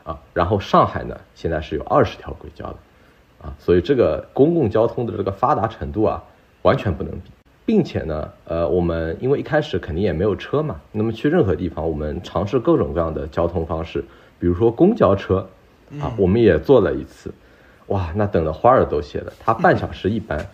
[0.05, 2.77] 啊，然后上海呢，现在是有二十条轨交的，
[3.43, 6.23] 啊，所以这个公共交通的这个发达程度啊，
[6.63, 7.31] 完全不能比，
[7.67, 14.05] 并且呢，呃，我们因为一开始肯定也没有车嘛，那么去任何地方，我们尝试各种各样的交通方式，
[14.39, 15.49] 比如说公交车，
[15.99, 17.33] 啊，我们也做了一次，
[17.87, 20.47] 哇，那等的花儿都谢了，他半小时一班。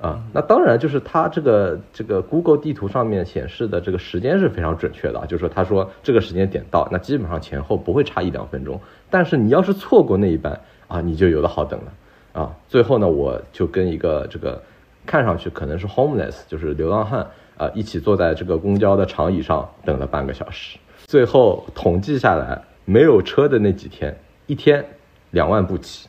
[0.00, 8.80] 啊，那当然就是他这个这个 Google 地图上面显示的这个时间是非常准确的，就是说他说这个时间点到，那基本上前后不会差一两分钟。
[9.10, 12.54] 但是你要是错过那一班啊，你就有的好等了啊。
[12.68, 14.62] 最后呢，我就跟一个这个
[15.04, 20.78] 看上去可能是 homeless，就是流浪汉啊，一起坐在这个公交的长椅上等了半个小时。
[21.06, 24.16] 最后统计下来，没有车的那几天，
[24.48, 24.84] 一天
[25.30, 26.08] 两万步起。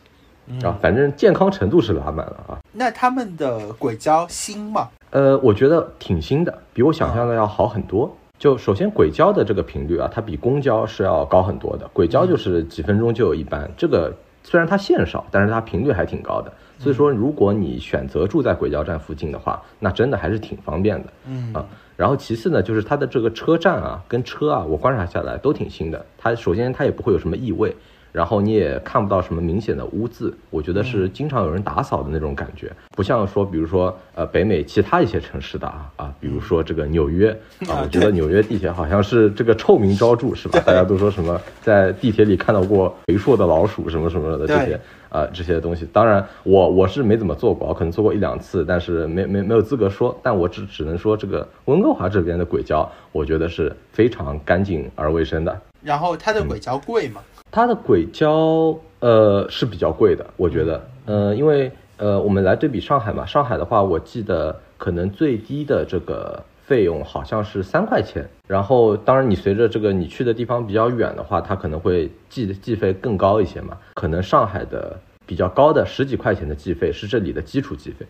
[0.63, 2.57] 啊，反正健康程度是拉满了啊。
[2.71, 4.89] 那他们的轨交新吗？
[5.11, 8.11] 呃，我觉得挺新的，比我想象的要好很多。
[8.39, 11.87] 就首先轨交的这个频率啊，它比公交是要高很多的。
[11.93, 16.51] 轨交就是几分钟就有一班，这个虽然它线少，但是它频率还挺高的。
[16.79, 21.09] 所以说，如果你选择住在轨交站附近的话，那真的还是挺方便的。
[21.27, 21.63] 嗯啊，
[21.95, 26.03] 然后其次呢，就是它的这个车站啊，跟车啊，我观察下来都挺新的。
[26.17, 27.75] 它首先它也不会有什么异味。
[28.11, 37.31] 然后你也看不到什么明显的污渍，我觉得是经常有人打扫的那种感觉，不像说，比如说，呃，北美其他一些城市的啊啊，比如说这个纽约
[37.67, 40.59] 啊，我觉得纽约地铁好像是这个臭名昭著，是吧？
[40.65, 45.87] 大家都说什么在地铁里看到过肥硕的老鼠什么什么的这些啊这些东西。
[45.93, 50.17] 当然，我我是没怎么做过，我可能做过一两次，但是没没没有资格说。
[50.23, 55.61] 但我只只能说，这个温哥华这边的轨交，我觉得是非常干净而卫生的。
[55.81, 57.21] 然后它的轨交贵吗？
[57.51, 78.05] 它的轨交呃是比较贵的，我觉得，呃，因为呃我们来对比上海嘛，上海的话，我记得可能最低的这个费用好像是三块钱，然后当然你随着这个你去的地方比较远的话，它可能会计计费更高一些嘛，可能上海的比较高的十几块钱的计费是这里的基础计费，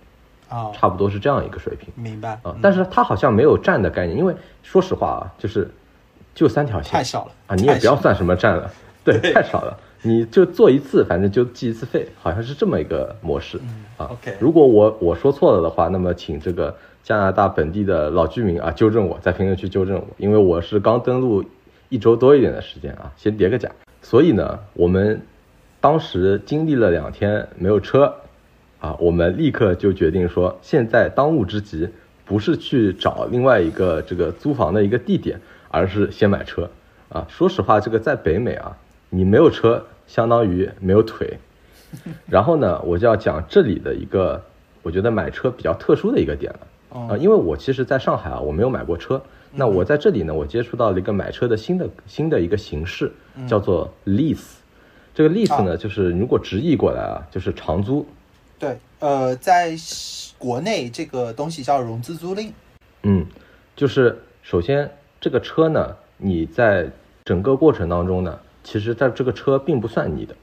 [0.50, 2.38] 啊，差不多是这样一个水平，明白。
[2.44, 5.70] 啊，但是它好像没有站的概念，因为说实话啊，就是
[6.36, 8.70] 就三条线，太小了啊，你也不要算什么站了。
[9.04, 13.58] 对，太少了，你就做一次，反正就记一次费，好像是这么一个模式
[13.98, 14.08] 啊。
[14.12, 21.44] OK，如果我我说错了的话，那么请这个加拿大本地的老居民啊纠正我，在评论区纠正我，因为我是刚登录
[21.88, 23.72] 一周多一点的时间啊，先叠个甲。
[24.02, 25.22] 所以呢，我们
[25.80, 28.14] 当时经历了两天没有车
[28.80, 31.90] 啊，我们立刻就决定说，现在当务之急
[32.26, 36.70] 不是去找另外一个这个租房的一个地点，而是先买车
[37.08, 37.26] 啊。
[37.30, 38.78] 说实话，这个在北美啊。
[39.10, 41.38] 你没有车，相当于没有腿。
[42.30, 44.40] 然后呢，我就要讲这里的一个，
[44.84, 49.20] 我觉得买车比较特殊的一个点了啊，因为我其实在上海啊，我没有买过车。
[49.52, 53.12] 那我在这里呢，我接触到了一个买车的新的新的一个形式，
[53.48, 54.58] 叫做 lease。
[55.16, 58.06] 这个 lease 呢，就是如果直译过来啊，就是长租。
[58.60, 59.76] 对，呃，在
[60.38, 62.52] 国内这个东西叫融资租赁。
[63.02, 63.26] 嗯，
[63.76, 66.88] 就是首先这个车呢，你在
[67.26, 68.40] 整个过程当中呢。
[68.70, 70.36] 其实，在这个车并不算你的，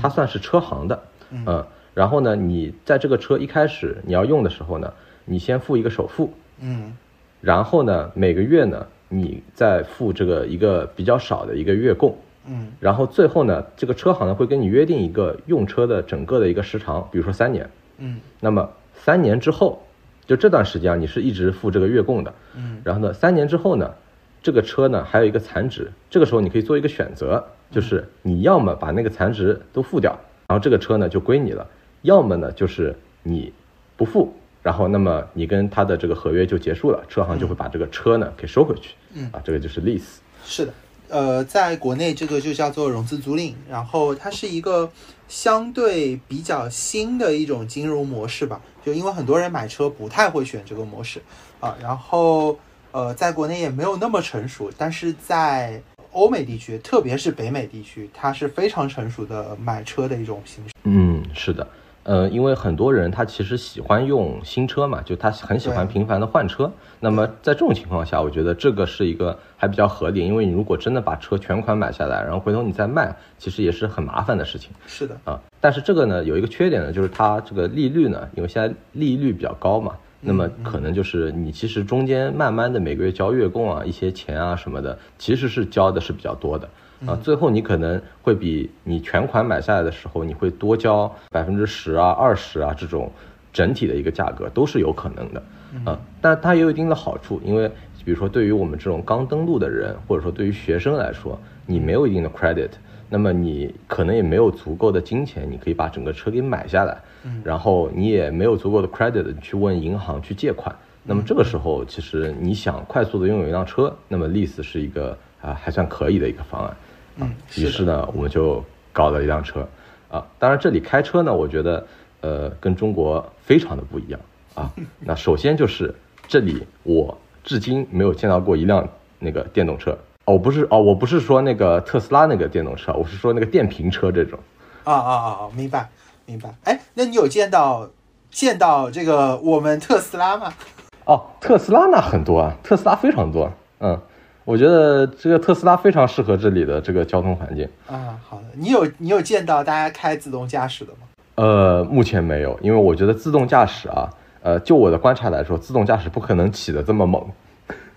[0.00, 4.92] 它算是车行的，嗯，然后呢，你在这个车一开始你要用的时候呢，
[5.24, 6.92] 你先付一个首付，嗯，
[7.40, 12.16] 然后呢，每个月呢，你再付这个一个比较少的一个月供，
[12.46, 17.68] 嗯，然后最后呢，这个车行呢会跟你约定一个用车的整个的一个时长，比如说三年，
[17.98, 19.82] 嗯，那么三年之后，
[20.24, 23.92] 就这段时间啊你是一直付这个月供的，嗯，然后呢，三年之后呢，
[24.40, 27.44] 这个车呢还有一个残值，这个时候你可以做一个选择。
[27.72, 30.12] 就是你要么把那个残值都付掉，
[30.46, 31.66] 然后这个车呢就归你了；
[32.02, 33.52] 要么呢就是你
[33.96, 34.32] 不付，
[34.62, 38.94] 然后那么你跟他的这个合约就结束了，车行就会把这个车呢给收回去。
[39.14, 40.18] 嗯啊，这个就是 lease。
[40.44, 40.72] 是的，
[41.08, 44.90] 呃，在国内这个就叫做融资租赁，然后它是一个
[45.28, 48.60] 相对比较新的一种金融模式吧。
[48.84, 51.22] 就因为很多人买车不太会选这个模式
[51.60, 52.58] 啊，然后
[52.90, 55.80] 呃，在国内也没有那么成熟，但是在
[56.12, 60.74] 欧美地区，特别是北美地区，它是非常成熟的买车的一种形式。
[60.84, 61.66] 嗯，是的，
[62.02, 66.70] 呃，因为很多人他其实喜欢用新车嘛，就他很喜欢频繁的换车。
[67.00, 74.70] 那么在这种情况下，我觉得这个是一个还比较合理，因为你如果真的把车全款买下来，然后回头你再卖，其实也是很麻烦的事情。
[74.86, 86.68] 是的啊，但是这个呢有一个缺点呢，就是它这个利率呢，因为现在利率比较高嘛，那么可能就是你其实中间慢慢的每个月交月供啊，一些钱啊什么的，其实是交的是比较多的。
[87.04, 93.10] 啊，最后你可能会比你全款买下来的时候，你会多交百分之十啊、二十啊这种
[93.52, 95.42] 整体的一个价格都是有可能的，
[95.84, 97.68] 啊，但它也有一定的好处，因为
[98.04, 102.70] 比如说对于我们这种刚登录的人，或者说对于学生来说，你没有一定的 credit，
[103.12, 106.96] 那么你可能也没有足够的金钱，你可以把整个车给买下来，
[107.44, 116.74] 然后你也没有足够的 credit 去问银行去借款，那么这个时候其实你想快速的拥有一辆车，那么 lease 是一个啊还算可以的一个方案。
[117.18, 119.68] 嗯，于是呢，我们就搞了一辆车，
[120.10, 121.86] 啊，当然这里开车呢，我觉得，
[122.22, 124.18] 呃，跟中国非常的不一样
[124.54, 124.72] 啊。
[125.00, 125.94] 那首先就是
[126.26, 129.98] 这里，我至今没有见到过一辆那个电动车。
[130.24, 134.38] 哦，不是，哦，我不是说那个特斯拉那个电动车，我是说那个电瓶车这种。
[134.84, 135.38] 啊啊啊！
[135.54, 135.88] 明白，
[136.26, 136.48] 明白。
[136.64, 137.88] 哎，那你有见到
[138.30, 140.52] 见到这个我们特斯拉吗？
[141.06, 144.00] 哦，特斯拉那很多啊，特斯拉非常多，嗯。
[144.44, 148.18] 我觉得这个特斯拉非常适合这里的这个交通环境啊。
[148.28, 151.06] 好的，你有你有见到大家开自动驾驶的吗？
[151.36, 154.10] 呃，目前没有，因为我觉得自动驾驶啊，
[154.42, 157.24] 呃，就我的观察来说，自动驾驶不可能起得这么猛。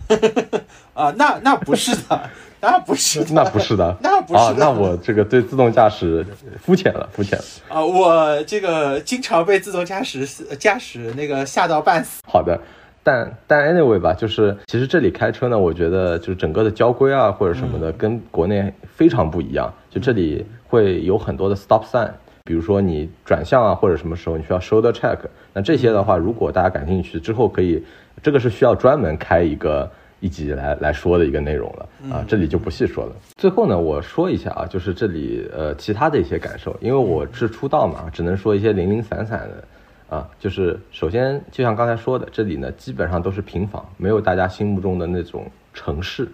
[0.96, 2.30] 啊，那那不是的，
[2.62, 4.40] 那不是，那不是的，那不是。
[4.40, 6.26] 啊，那我这个对自动驾驶
[6.62, 7.46] 肤浅了，肤浅了。
[7.68, 12.24] 啊，我这个经常被自动驾驶驾驶那个吓到半死。
[12.28, 12.60] 好的。
[13.04, 19.72] 但但 anyway 吧，就是其实这里开车呢，我觉得就是整个的交规啊或者什么的跟国内非常不一样。
[19.92, 22.10] 就这里会有很多的 stop sign，
[22.46, 25.20] 比如说你转向啊或者什么时候你需要 shoulder check，
[25.54, 27.84] 那这些的话，如果大家感兴趣之后可以，
[28.24, 29.88] 这个是需要专门开一个
[30.26, 33.16] 一集来来说的一个内容了啊，这里就不细说了。
[33.36, 39.64] 最后呢，我说一下啊，就是这里呃其他的一些感受，因为我是出道嘛，只能说一些零零散散的。
[40.08, 46.28] 啊，就是首先就像刚才说的，这里呢基本上都是平房，没有大家心目中的那种城市。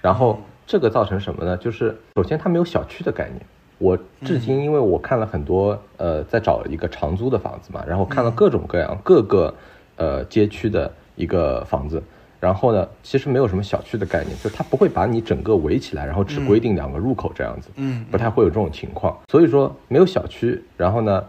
[0.00, 1.56] 然后这个造成什么呢？
[1.58, 3.40] 就是首先它没有小区的概念。
[3.78, 9.54] 我至今因为我看了很多呃，在找一个长租的房子嘛，然后看了各种各样各个
[9.96, 12.02] 呃街区的一个房子，
[12.44, 19.16] 然后呢其实没有什么小区的概念，就它不会把你整个围起来，然后只规定两个入口这样子，嗯，不太会有这种情况。
[19.30, 21.24] 所以说没有小区，然后呢。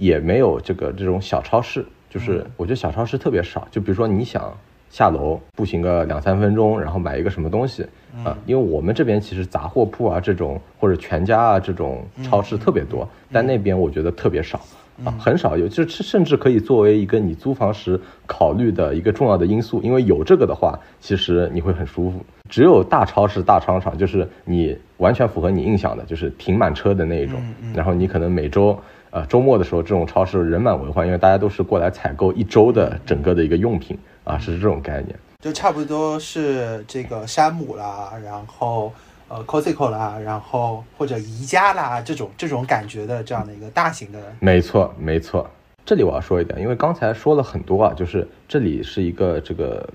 [0.00, 3.68] 也没有这个这种小超市，就是我觉得小超市特别少。
[3.70, 4.50] 就比如说你想
[4.88, 7.86] 下楼步行个两三分钟，然后买一个什么东西
[8.24, 14.58] 啊，因为我们这边其实杂货铺啊这种或者全家啊这种超市特别多，但那边我觉得特别少
[15.04, 22.24] 啊，很少有，就是甚至可以作为一个你租房时考虑的一个重要的因素，因为有这个的话，其实你会很舒服。
[22.48, 27.40] 只有大超市、大商场，就是你完全符合你印象的，就是停满车的那一种，
[27.74, 28.78] 然后你可能每周。
[29.12, 35.18] 呃，周末的时候，这种超市人满为患，因为大家都是过来采购一周的整个的一个用品啊，是这种概念。
[35.42, 38.92] 就差不多是这个山姆啦，然后
[39.30, 44.18] 呃，Costco 啦，然后或者宜家啦，这种这种感觉的这样的一个大型的。
[44.40, 45.48] 没错，没错。
[45.86, 49.88] 这里我要说一点，因为刚才说了很多啊，就是这里是一个这个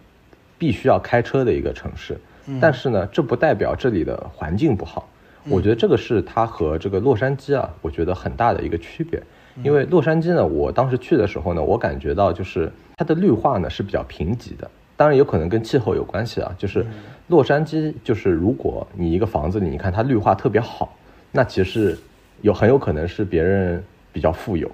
[0.57, 2.17] 必须要开车的一个城市，
[2.61, 5.05] 但是呢，这不代表这里的环境不好。
[5.49, 9.21] 我觉得这个是它和这个洛杉矶啊，我觉得很大的一个区别。
[9.63, 14.69] 因为洛杉矶呢，我当时去的时候呢，我感觉到就是它的绿化呢是比较贫瘠的。
[14.97, 16.55] 当然有可能跟气候有关系啊。
[16.57, 16.85] 就是
[17.27, 20.95] 洛杉矶，就是如果你一个房子里，你看它绿化特别好，
[21.31, 21.97] 那其实
[22.41, 23.83] 有很有可能是别人
[24.13, 24.69] 比较富有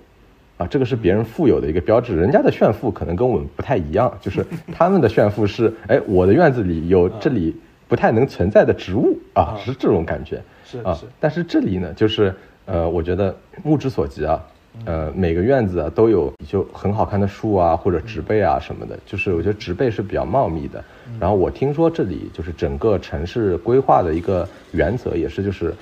[0.57, 0.67] 啊。
[0.67, 2.15] 这个是别人富有的一个标志。
[2.15, 7.55] 人家的炫富可能跟我们不太一样，就是他们的炫富 是，哎，我的院子里有这里
[7.87, 10.41] 不太能存在的植物啊，是这种感觉。
[10.83, 12.33] 啊，但是这里呢，就是
[12.65, 14.41] 呃，我觉得目之所及啊，
[14.86, 20.84] 呃，每个院子啊都有就很好看的树啊，或者植被啊什么的，就是我觉得植被是比较茂密的。
[21.19, 25.73] 然后我听说这里就是整个城市规划的一个原则也是就是，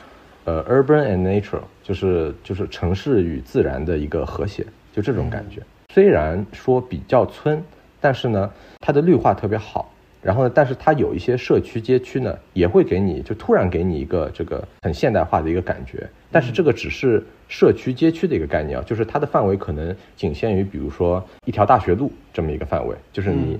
[0.46, 5.62] 呃，urban and nature，就是就是城市与自然的一个和谐，就这种感觉。
[5.94, 7.64] 虽然说比较村，
[8.02, 9.92] 但是呢，它的绿化特别好。
[10.22, 10.52] 然后呢？
[10.54, 16.06] 但是它有一些社区街区呢，也会给你就突然给你一个这个很现代化的一个感觉。
[16.32, 23.60] 但是这个只是社区街区的一个概念啊，就是它的范围可能仅限于比如说一条大学路这么一个范围，就是你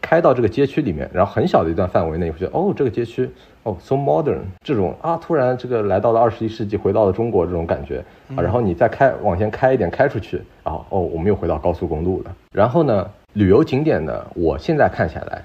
[0.00, 3.28] 开到这个街区里面，然后很小的一段范围内，你会觉得哦，这个街区
[3.62, 8.02] 哦，so modern，这种啊，突然这个来到了二十一世纪，回到了中国这种感觉
[8.34, 8.42] 啊。
[8.42, 12.34] 然后你再开往前开一点，开出去，然后哦，我们又回到高速公路了。
[12.52, 15.42] 然后呢，旅游景点呢，我现在看下来，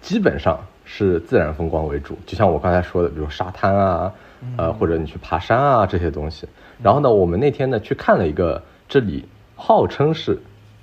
[0.00, 0.58] 基本上
[0.90, 4.12] 是自然风光为主，就像我刚才说的，比如沙滩啊，
[4.56, 6.48] 呃，或者你去爬山啊这些东西。
[6.82, 10.38] 然后呢，我们那天呢去看了一个这里号称是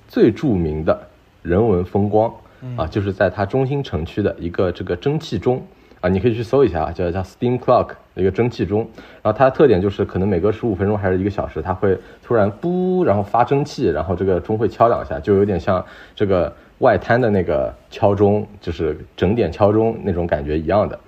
[0.07, 1.07] 最著名的
[1.41, 2.31] 人文风光。
[2.77, 5.61] 啊，就是在它中心城区的一个这个蒸汽钟
[6.01, 8.79] 啊，你可以去搜一下啊，叫叫 Steam Clock 一个蒸汽钟。
[9.21, 15.85] 然后它的特点就是可能每隔十五分钟还是一个小时，它会突然噗，然后发蒸汽，然后这个钟会敲两下，就有点像
[16.15, 20.99] 这个外滩的那个敲钟，就是整点敲钟那种感觉一样的。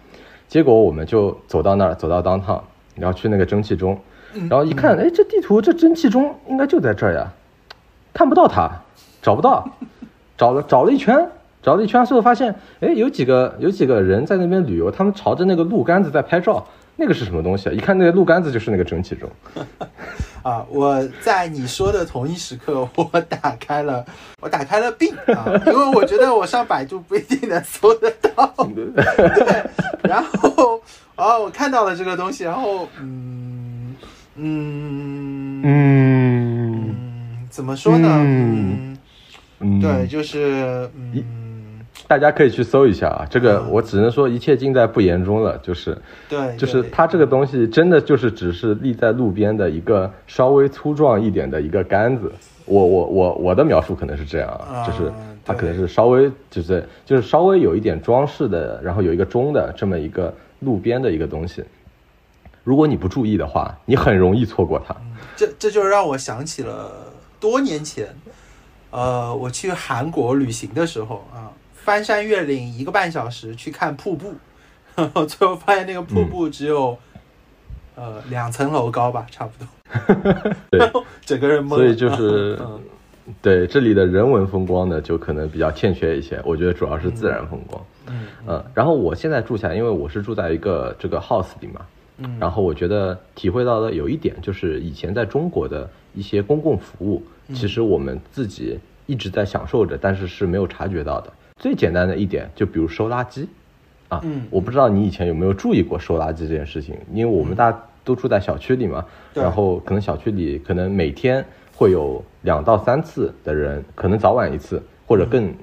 [0.47, 2.63] 结果我们就走到那儿，走到当趟，
[2.95, 3.99] 然后去那个蒸汽钟，
[4.49, 7.31] 然后一看，哎，这地图这蒸汽钟应该就在这儿呀，
[8.13, 8.69] 看不到它，
[9.21, 9.67] 找不到，
[10.37, 11.27] 找了找了一圈。
[11.59, 16.65] 找了一圈最后，发现，哎，有几个有几个人在那边旅游，他们朝着那个路杆子在拍照，
[16.99, 17.71] 那个是什么东西啊？
[17.71, 19.29] 一看那个路杆子就是那个蒸汽钟。
[20.41, 20.65] 啊！
[20.69, 24.05] 我在你说的同一时刻，我打开了，
[24.41, 28.53] 我打开了病啊，因为我觉得我上百度不一定能搜得到。
[28.73, 29.63] 对，
[30.03, 30.81] 然后，
[31.15, 33.95] 哦，我看到了这个东西，然后，嗯
[34.35, 36.95] 嗯嗯，
[37.49, 38.07] 怎么说呢？
[39.59, 41.46] 嗯，对，就是嗯。
[42.07, 45.97] 大家可以去搜一下啊，这个我只能说一切尽在不言中了，就是
[46.29, 52.31] 对，就是它这个东西真的就是只是立在路边的一个稍微粗壮一点的一个杆子，
[52.65, 55.11] 我我我我的描述可能是这样啊，就是
[55.43, 61.61] 它可能是稍微就是就是稍微有一点装饰的，然后有一个钟的这么一个路边的一个东西，
[62.63, 64.95] 如果你不注意的话，你很容易错过它。
[65.35, 66.89] 这这就让我想起了
[67.37, 68.07] 多年前，
[68.91, 71.51] 呃，我去韩国旅行的时候啊。
[71.87, 74.33] 翻山越岭一个半小时去看瀑布，
[74.93, 76.97] 然 后最后发现那个瀑布只有，
[77.95, 80.53] 呃两层楼高吧，差不多。
[80.69, 81.69] 对，整个人懵。
[81.69, 82.81] 所以就是， 嗯
[83.41, 86.41] 对这里的人文风光呢，就可能比较欠缺一些。
[86.43, 87.81] 我觉得主要是自然风光。
[88.07, 88.65] 嗯嗯。
[88.73, 91.85] 然后我现在住下，因为我是住在一个这个 house 里嘛。
[92.17, 92.37] 嗯。
[92.37, 97.23] 然后我觉得体会到的有一点，就是以前在中国的一些公共服务，
[97.53, 101.31] 其实我们自己一直在享受着，但是是没有察觉到的。
[101.57, 103.45] 最简单的一点，就比如收垃圾，
[104.09, 109.03] 啊，我不知道你以前有没有注意过收垃圾这件事情，因为我们大家都住在小区里嘛，
[109.33, 111.43] 然后可能小区里可能每天
[111.75, 115.53] 会有两到三次的人，可能早晚一次或者更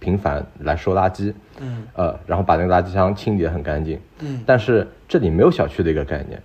[0.00, 6.42] 频繁来收垃圾，嗯，呃，然后把那个垃圾箱清理得很干净，嗯，但是这里没有小区的一个概念，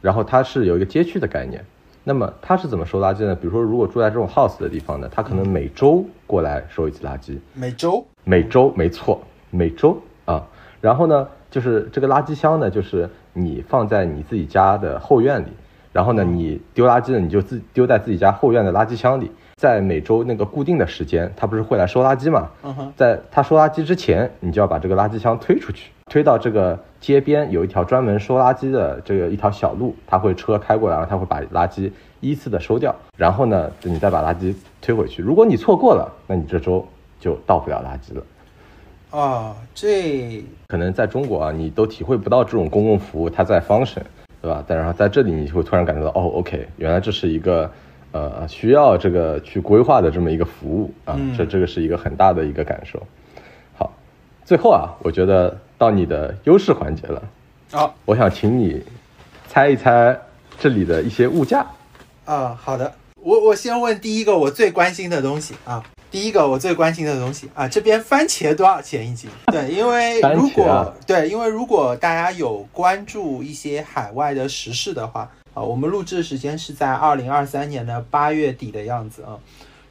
[0.00, 1.62] 然后它是有一个街区的概念。
[2.04, 3.34] 那么他是怎么收垃圾呢？
[3.34, 7.38] 比如说，如果住在这种 house 的地方呢，他可能每周过来收一次垃圾。
[7.54, 8.04] 每周？
[8.24, 10.44] 每周，没错，每周啊。
[10.80, 15.48] 然后呢，就是这个垃圾箱呢，就是你放在你自己家的后院里，
[15.92, 19.30] 然后呢，你丢垃圾呢，你就自丢在自己家后院的垃圾箱里。
[19.62, 22.50] 在每周那个固定的时间，他不是会来收垃圾嘛？
[22.96, 31.88] 在他收垃圾之前，你就要把这个垃圾箱推出去，推到这个街边有一条专门收垃圾的这个一条小路，他会车开过来，然后他会把垃圾
[32.18, 35.22] 依次的收掉，然后呢，你再把垃圾推回去。
[35.22, 36.84] 如果你错过了，那你这周
[37.20, 38.24] 就到不了垃圾了。
[39.16, 44.02] 啊，这可能在中国啊，你都体会不到这种公共服务它在 function，
[44.40, 44.64] 对吧？
[44.66, 47.70] 但然后在这里，你就会突然感觉到，哦，OK，原来这是一个。
[48.12, 53.02] 呃，需要这个去规划的这么一个服务啊，这这个是一个很大的一个感受。
[53.74, 53.90] 好，
[54.44, 57.22] 最后啊，我觉得到你的优势环节了。
[57.70, 58.82] 好，我想请你
[59.48, 60.18] 猜一猜
[60.58, 61.66] 这里的一些物价。
[62.26, 69.30] 啊，好的，我我先问第一个我最关心的东西啊，第一个我最关心的东西啊，这边番茄多少钱一斤？
[69.50, 75.30] 对，因为如果对，因为如果大家有关注一些海外的时事的话。
[75.54, 79.38] 啊，我们录制的时间是在二零二三年的八月底的样子啊。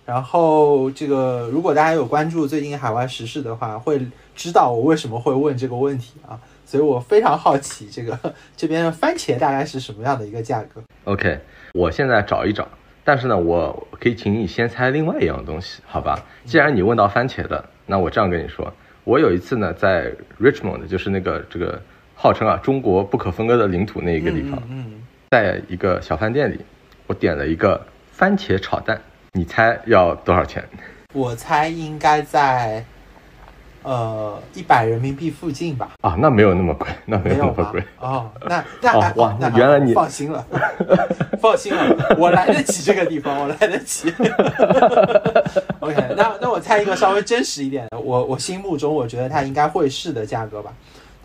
[0.03, 4.01] 然后这个，如果大家有关注最近海外时事的话，会
[4.35, 6.39] 知道我为什么会问这个问题啊。
[6.65, 8.17] 所以我非常好奇，这个
[8.55, 11.39] 这边的番茄大概是什么样的一个价格？OK，
[11.73, 12.67] 我现在找一找。
[13.03, 16.17] 但是呢，我可以请你先猜另外一样东西，好吧？
[16.45, 21.81] 既然你问到番茄的，那我这样跟你说，我有一次呢，在 Richmond，就是那个这个
[22.15, 24.61] 号称啊中国不可分割的领土那一个地方。
[24.69, 25.00] 嗯。
[25.31, 26.59] 在一个小饭店里，
[27.07, 28.99] 我点了一个番茄炒蛋，
[29.31, 30.61] 你猜要多少钱？
[31.13, 32.83] 我猜应该在
[33.83, 35.91] 呃，一百人民币附近吧。
[36.01, 37.81] 啊，那没有那么贵，那没有那么贵。
[38.01, 40.45] 哦，那那还哇，那原来你放心了，
[41.39, 44.13] 放心了，我来得起这个地方，我来得起。
[45.79, 50.73] OK，那那我猜一个稍微真实一点的，我我心目中我觉得它应该会是的价格吧，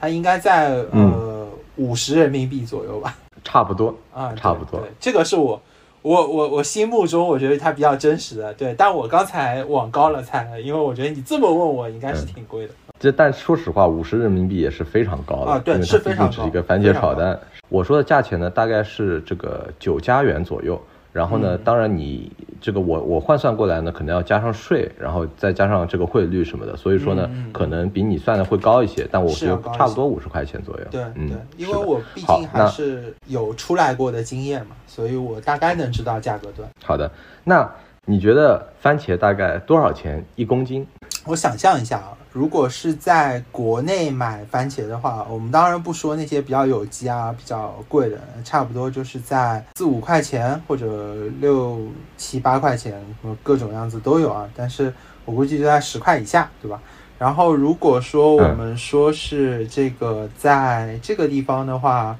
[0.00, 3.12] 它应该在呃五十人民币左右吧。
[3.46, 4.82] 差不多啊，差不多。
[4.98, 5.60] 这个是我。
[6.02, 12.72] 我我我心目中我觉得它比较真实的，对，但我刚才往高了猜了，因为我觉得你这么问我应该是挺贵的。
[13.00, 16.32] 这但说实话，五十人民币也是非常高的啊，对，是非常高。
[16.32, 17.36] 只是一个番茄炒蛋，
[17.68, 20.80] 我说的价钱呢，大概是这个九加元左右。
[21.16, 30.84] 然后呢，当然你这个我我换算过来呢，可能要加上税，然后再加上这个汇率什么的，所以说呢，可能比你算的会高一些，但我觉得差不多五十块钱左右。
[30.90, 36.68] 对，对，因为我毕竟还是有出来过的经验嘛，所以我大概能知道价格段。
[36.84, 37.10] 好的，
[37.44, 37.66] 那
[38.04, 40.86] 你觉得番茄大概多少钱一公斤？
[41.24, 42.12] 我想象一下啊。
[42.36, 51.80] 如果是在国内买番茄的话，我们当然不说那些比较有机啊、比较贵的，差不多就是在四五块钱或者六
[52.18, 53.02] 七八块钱，
[53.42, 54.46] 各种样子都有啊。
[54.54, 54.92] 但是
[55.24, 56.78] 我估计就在十块以下，对吧？
[57.18, 62.14] 然后如果说我们说是这个在这个地方的话，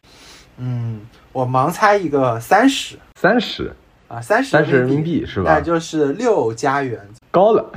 [0.56, 3.70] 嗯，我盲猜一个三十，三十
[4.08, 5.52] 啊，三十三十人民币是吧？
[5.52, 6.98] 那就是六加元，
[7.30, 7.70] 高了。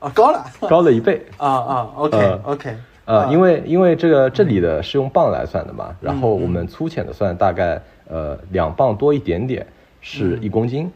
[0.00, 1.24] 哦，高了， 高了一倍。
[1.38, 2.76] 啊啊，OK OK，
[3.06, 9.66] 呃，因为因为这个这里的是用磅来算的嘛，然后我们粗浅的算，大概呃两磅多一点点
[10.00, 10.90] 是一公斤，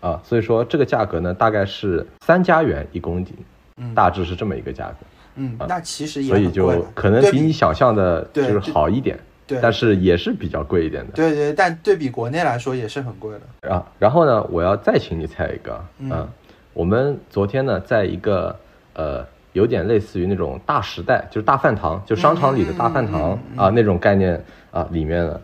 [0.00, 3.36] 啊，所以说这个价格呢大概是三加元一公斤，
[3.94, 4.96] 大致是这么一个价格，
[5.36, 13.32] 嗯，那其实也所以就可能比你想象的就是好一点，对，但是也是比较贵一点的，对对，但对比国内来说也是很贵
[13.62, 13.84] 的啊。
[13.98, 16.28] 然后呢，我要再请你猜一个，嗯。
[16.78, 18.54] 我们昨天呢，在一个
[18.94, 25.40] 呃，有点类似于那种大时代，就是大饭堂，就商场里的大饭堂啊，那种概念啊，里面呢，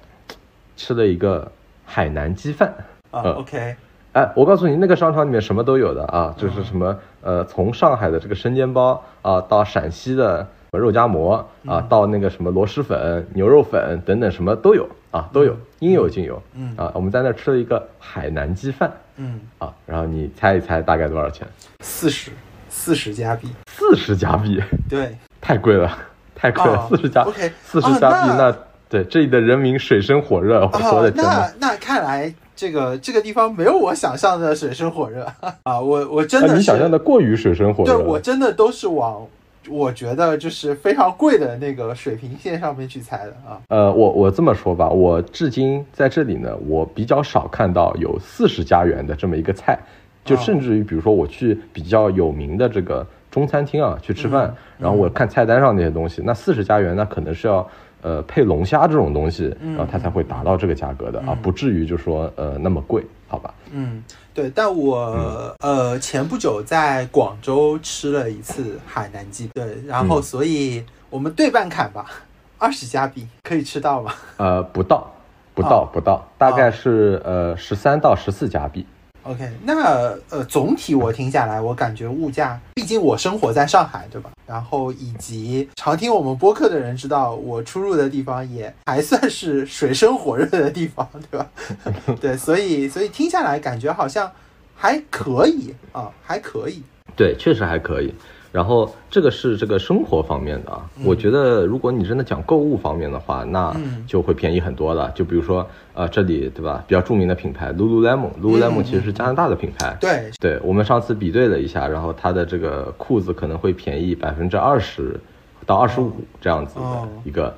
[0.76, 1.50] 吃了一个
[1.84, 2.72] 海南鸡饭。
[3.10, 3.20] 啊。
[3.32, 3.74] OK，
[4.12, 16.42] 哎，我告诉你，那个商场里面什么都有的啊，就是什么呃，从上海的这个生煎包啊，到陕西的肉夹馍啊，到那个什么螺蛳粉、牛肉粉等等，什么都有啊，都有，应有尽有。
[16.56, 18.92] 嗯啊，我们在那吃了一个海南鸡饭。
[19.16, 21.46] 嗯啊，然后你猜一猜大概多少钱？
[21.78, 22.32] 四十，
[22.68, 23.48] 四十加币。
[23.68, 24.60] 四十加币？
[24.90, 25.96] 对，太贵了，
[26.34, 26.88] 太贵了。
[26.90, 28.52] 四十加，OK，四十加币，那
[28.88, 30.68] 对这里的人民水深火热。
[30.92, 35.24] 我的天那那看来这个这个地方没有我想象的水深火热
[35.62, 35.80] 啊！
[35.80, 37.94] 我我真的你想象的过于水深火热。
[37.94, 39.24] 对我真的都是往。
[39.68, 43.60] 我觉得就是非常贵的那个水平线上面去猜的啊。
[43.68, 49.78] 呃，我我这么说吧，我至今在这里呢，我比较少看到有四十加元的这么一个菜，
[50.24, 57.66] 就甚至于比如说我去比较有名的这个中餐厅啊去吃饭，然后我看菜单上那些东西，那四十加元那可能是要
[58.02, 63.02] 呃配龙虾这种东西，然后它才会达到这个价格的啊，不至于就说呃那么贵，
[63.34, 63.54] 好吧？
[63.72, 64.02] 嗯。
[64.32, 72.06] 对，但我呃前不久在广州吃了一次海南鸡，对，然后所以我们对半砍吧，
[72.58, 74.12] 二十加币可以吃到吗？
[74.38, 75.08] 呃，不到，
[75.54, 78.84] 不到，不到，大概是呃十三到十四加币。
[79.24, 84.30] OK，那呃，总体我听下来，我感觉物价，毕竟我生活在上海，对吧？
[84.46, 91.46] 然后以及常听我们播客的人知道，我出入的地方也还算是水深火热的地方，对吧？
[92.20, 94.30] 对，所以所以听下来感觉好像
[94.76, 96.82] 还可以啊，还可以。
[97.16, 98.14] 对，确实还可以。
[98.54, 103.74] 然后这个是这个生活方面的啊，我觉得如果你真的讲购物方面的话，那
[104.06, 105.10] 就会便宜很多了。
[105.10, 109.96] 就比如说呃这里对吧，比较著名的品牌 Lululemon，Lululemon 其实是加拿大的品牌。
[110.00, 115.18] 对，对我们上次比对了一下，然后它的这个裤子可能会便宜百分之二十
[115.66, 117.52] 到二十五这样子的一个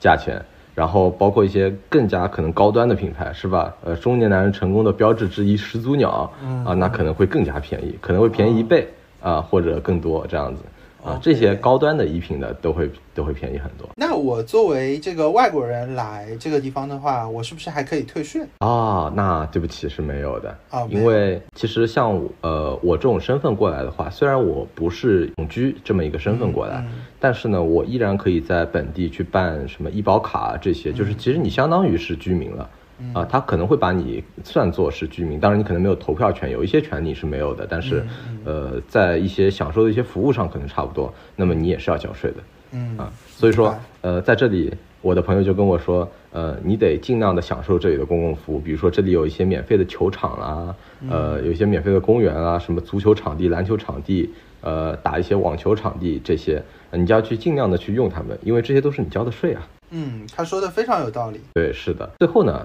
[0.00, 0.44] 价钱。
[0.74, 3.72] 然后包括一些更加可能高端的品牌是吧？
[3.84, 6.28] 呃，中年男人成功的标志之一始祖鸟
[6.64, 8.88] 啊，那可能会更加便宜，可能会便宜一倍。
[9.20, 10.62] 啊，或者更多这样子
[11.02, 13.88] 啊，这些高端的衣品的都会都会便宜很多。
[13.96, 19.10] 那我作为这个外国人来这个地方的话，我是不是还可以退税啊？
[19.16, 26.84] 那对不起是没有的啊，因为其实像呃我这种身份过来的话，虽然我不是永居这么一个身份过来，
[27.18, 32.68] 但是呢，我依然可以在本地去办什么医保卡这些，就是其实你相当于是居民了。
[33.14, 38.04] 啊，他可能会把你算作是居民，当然你可能没有投票权，有一些权利是没有的，但是，
[38.44, 42.36] 呃，在一些享受的一些服务上可能差不多，那么你也是要缴税的，
[42.72, 44.72] 嗯啊，所以说，呃，在这里，
[45.02, 50.74] 我的朋友就跟我说，呃，你得尽量的享受这里的公共服务，比如说这里有一些免费的球场啦，
[51.08, 54.30] 呃，有一些免费的公园啊，什么足球场地、篮球场地，
[54.60, 59.66] 呃，打一些网球场地这些，你就要去尽量的去用它们，因为这些都是你交的税啊。
[59.92, 61.40] 嗯，他说的非常有道理。
[61.54, 62.08] 对，是的。
[62.20, 62.64] 最后呢，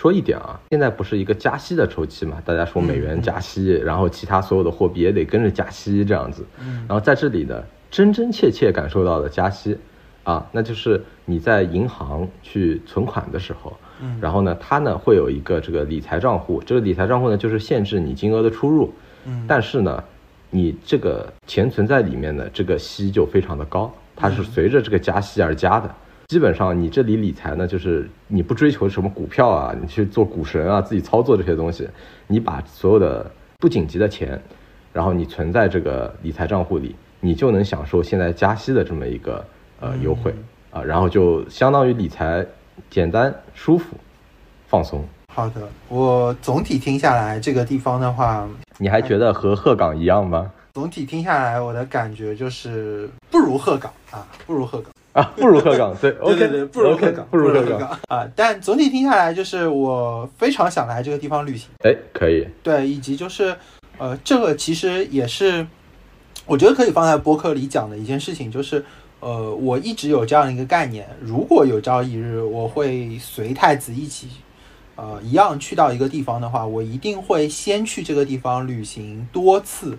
[0.00, 2.38] 说一点啊，现在不是一个加息的周期嘛？
[2.42, 6.42] 大家说美元加息，然后其他所有的货币也得跟着加息这样子。
[6.58, 6.86] 嗯。
[6.88, 9.76] 然后在这里呢，真真切切感受到的加息，
[10.24, 18.90] 啊，那就是你在银行去存款的时候，嗯，然后呢，它呢会有一个这个理财账户，这个理财账户呢就是限制你金额的出入，
[19.26, 20.02] 嗯，但是呢。
[20.52, 25.88] 你这个钱存在里面的这个息就非常的高，它是随着这个加息而加的。
[26.30, 31.88] 基本上你这里理财呢，就是你不追求什么股票啊，你去做股神啊，自己操作这些东西，
[32.28, 33.28] 你把所有的
[33.58, 34.40] 不紧急的钱，
[34.92, 39.44] 然后你存在这个理财账户里，你就能享受现在加息的这么一个
[39.80, 40.32] 呃优惠
[40.70, 42.46] 啊，然后就相当于理财
[42.88, 43.96] 简单舒服
[44.68, 45.04] 放松。
[45.34, 50.48] 好的，我总体听下来，这个地方的话，你还觉得和鹤岗一样吗？
[50.74, 53.19] 总体听下来，我的感觉就是不
[53.50, 58.26] 如鹤岗啊，不如鹤岗啊，不如鹤岗，对对对 对，不如鹤岗，不如鹤岗啊。
[58.36, 61.68] 但总体听下来，就是我非常想来这个地方旅行。
[61.84, 62.46] 哎，可以。
[62.62, 63.56] 对，以及就是，
[63.98, 65.66] 呃，这个其实也是，
[66.46, 68.84] 我觉得可以放在播客里讲的一件事情，就是，
[69.18, 74.28] 呃，我一直有这样一个概念，如果有朝一日我会随太子一起。
[74.96, 79.96] 呃，一样去到一个地方的话，我一定会先去这个地方旅行多次，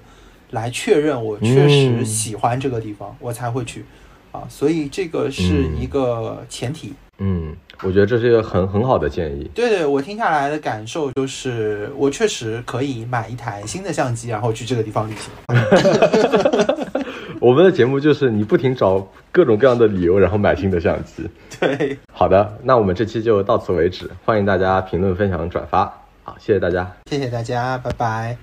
[0.52, 3.84] 来确认我确实喜欢这个地方，我才会去。
[4.32, 6.94] 啊，所以这个是一个前提。
[7.18, 9.52] 嗯，我觉得这是一个很很好的建议。
[9.54, 15.30] 对对，我听下来的感受就是，我确实可以买一台新的相机，然后去这个地方旅行。
[17.42, 21.30] 我们的节目就是你不停找各种各样的理由，然后买新的相机。
[21.60, 24.10] 对，好的，那我们这期就到此为止。
[24.24, 25.92] 欢迎大家评论、分享、转发。
[26.24, 28.38] 好，谢谢大家，谢谢大家，拜拜。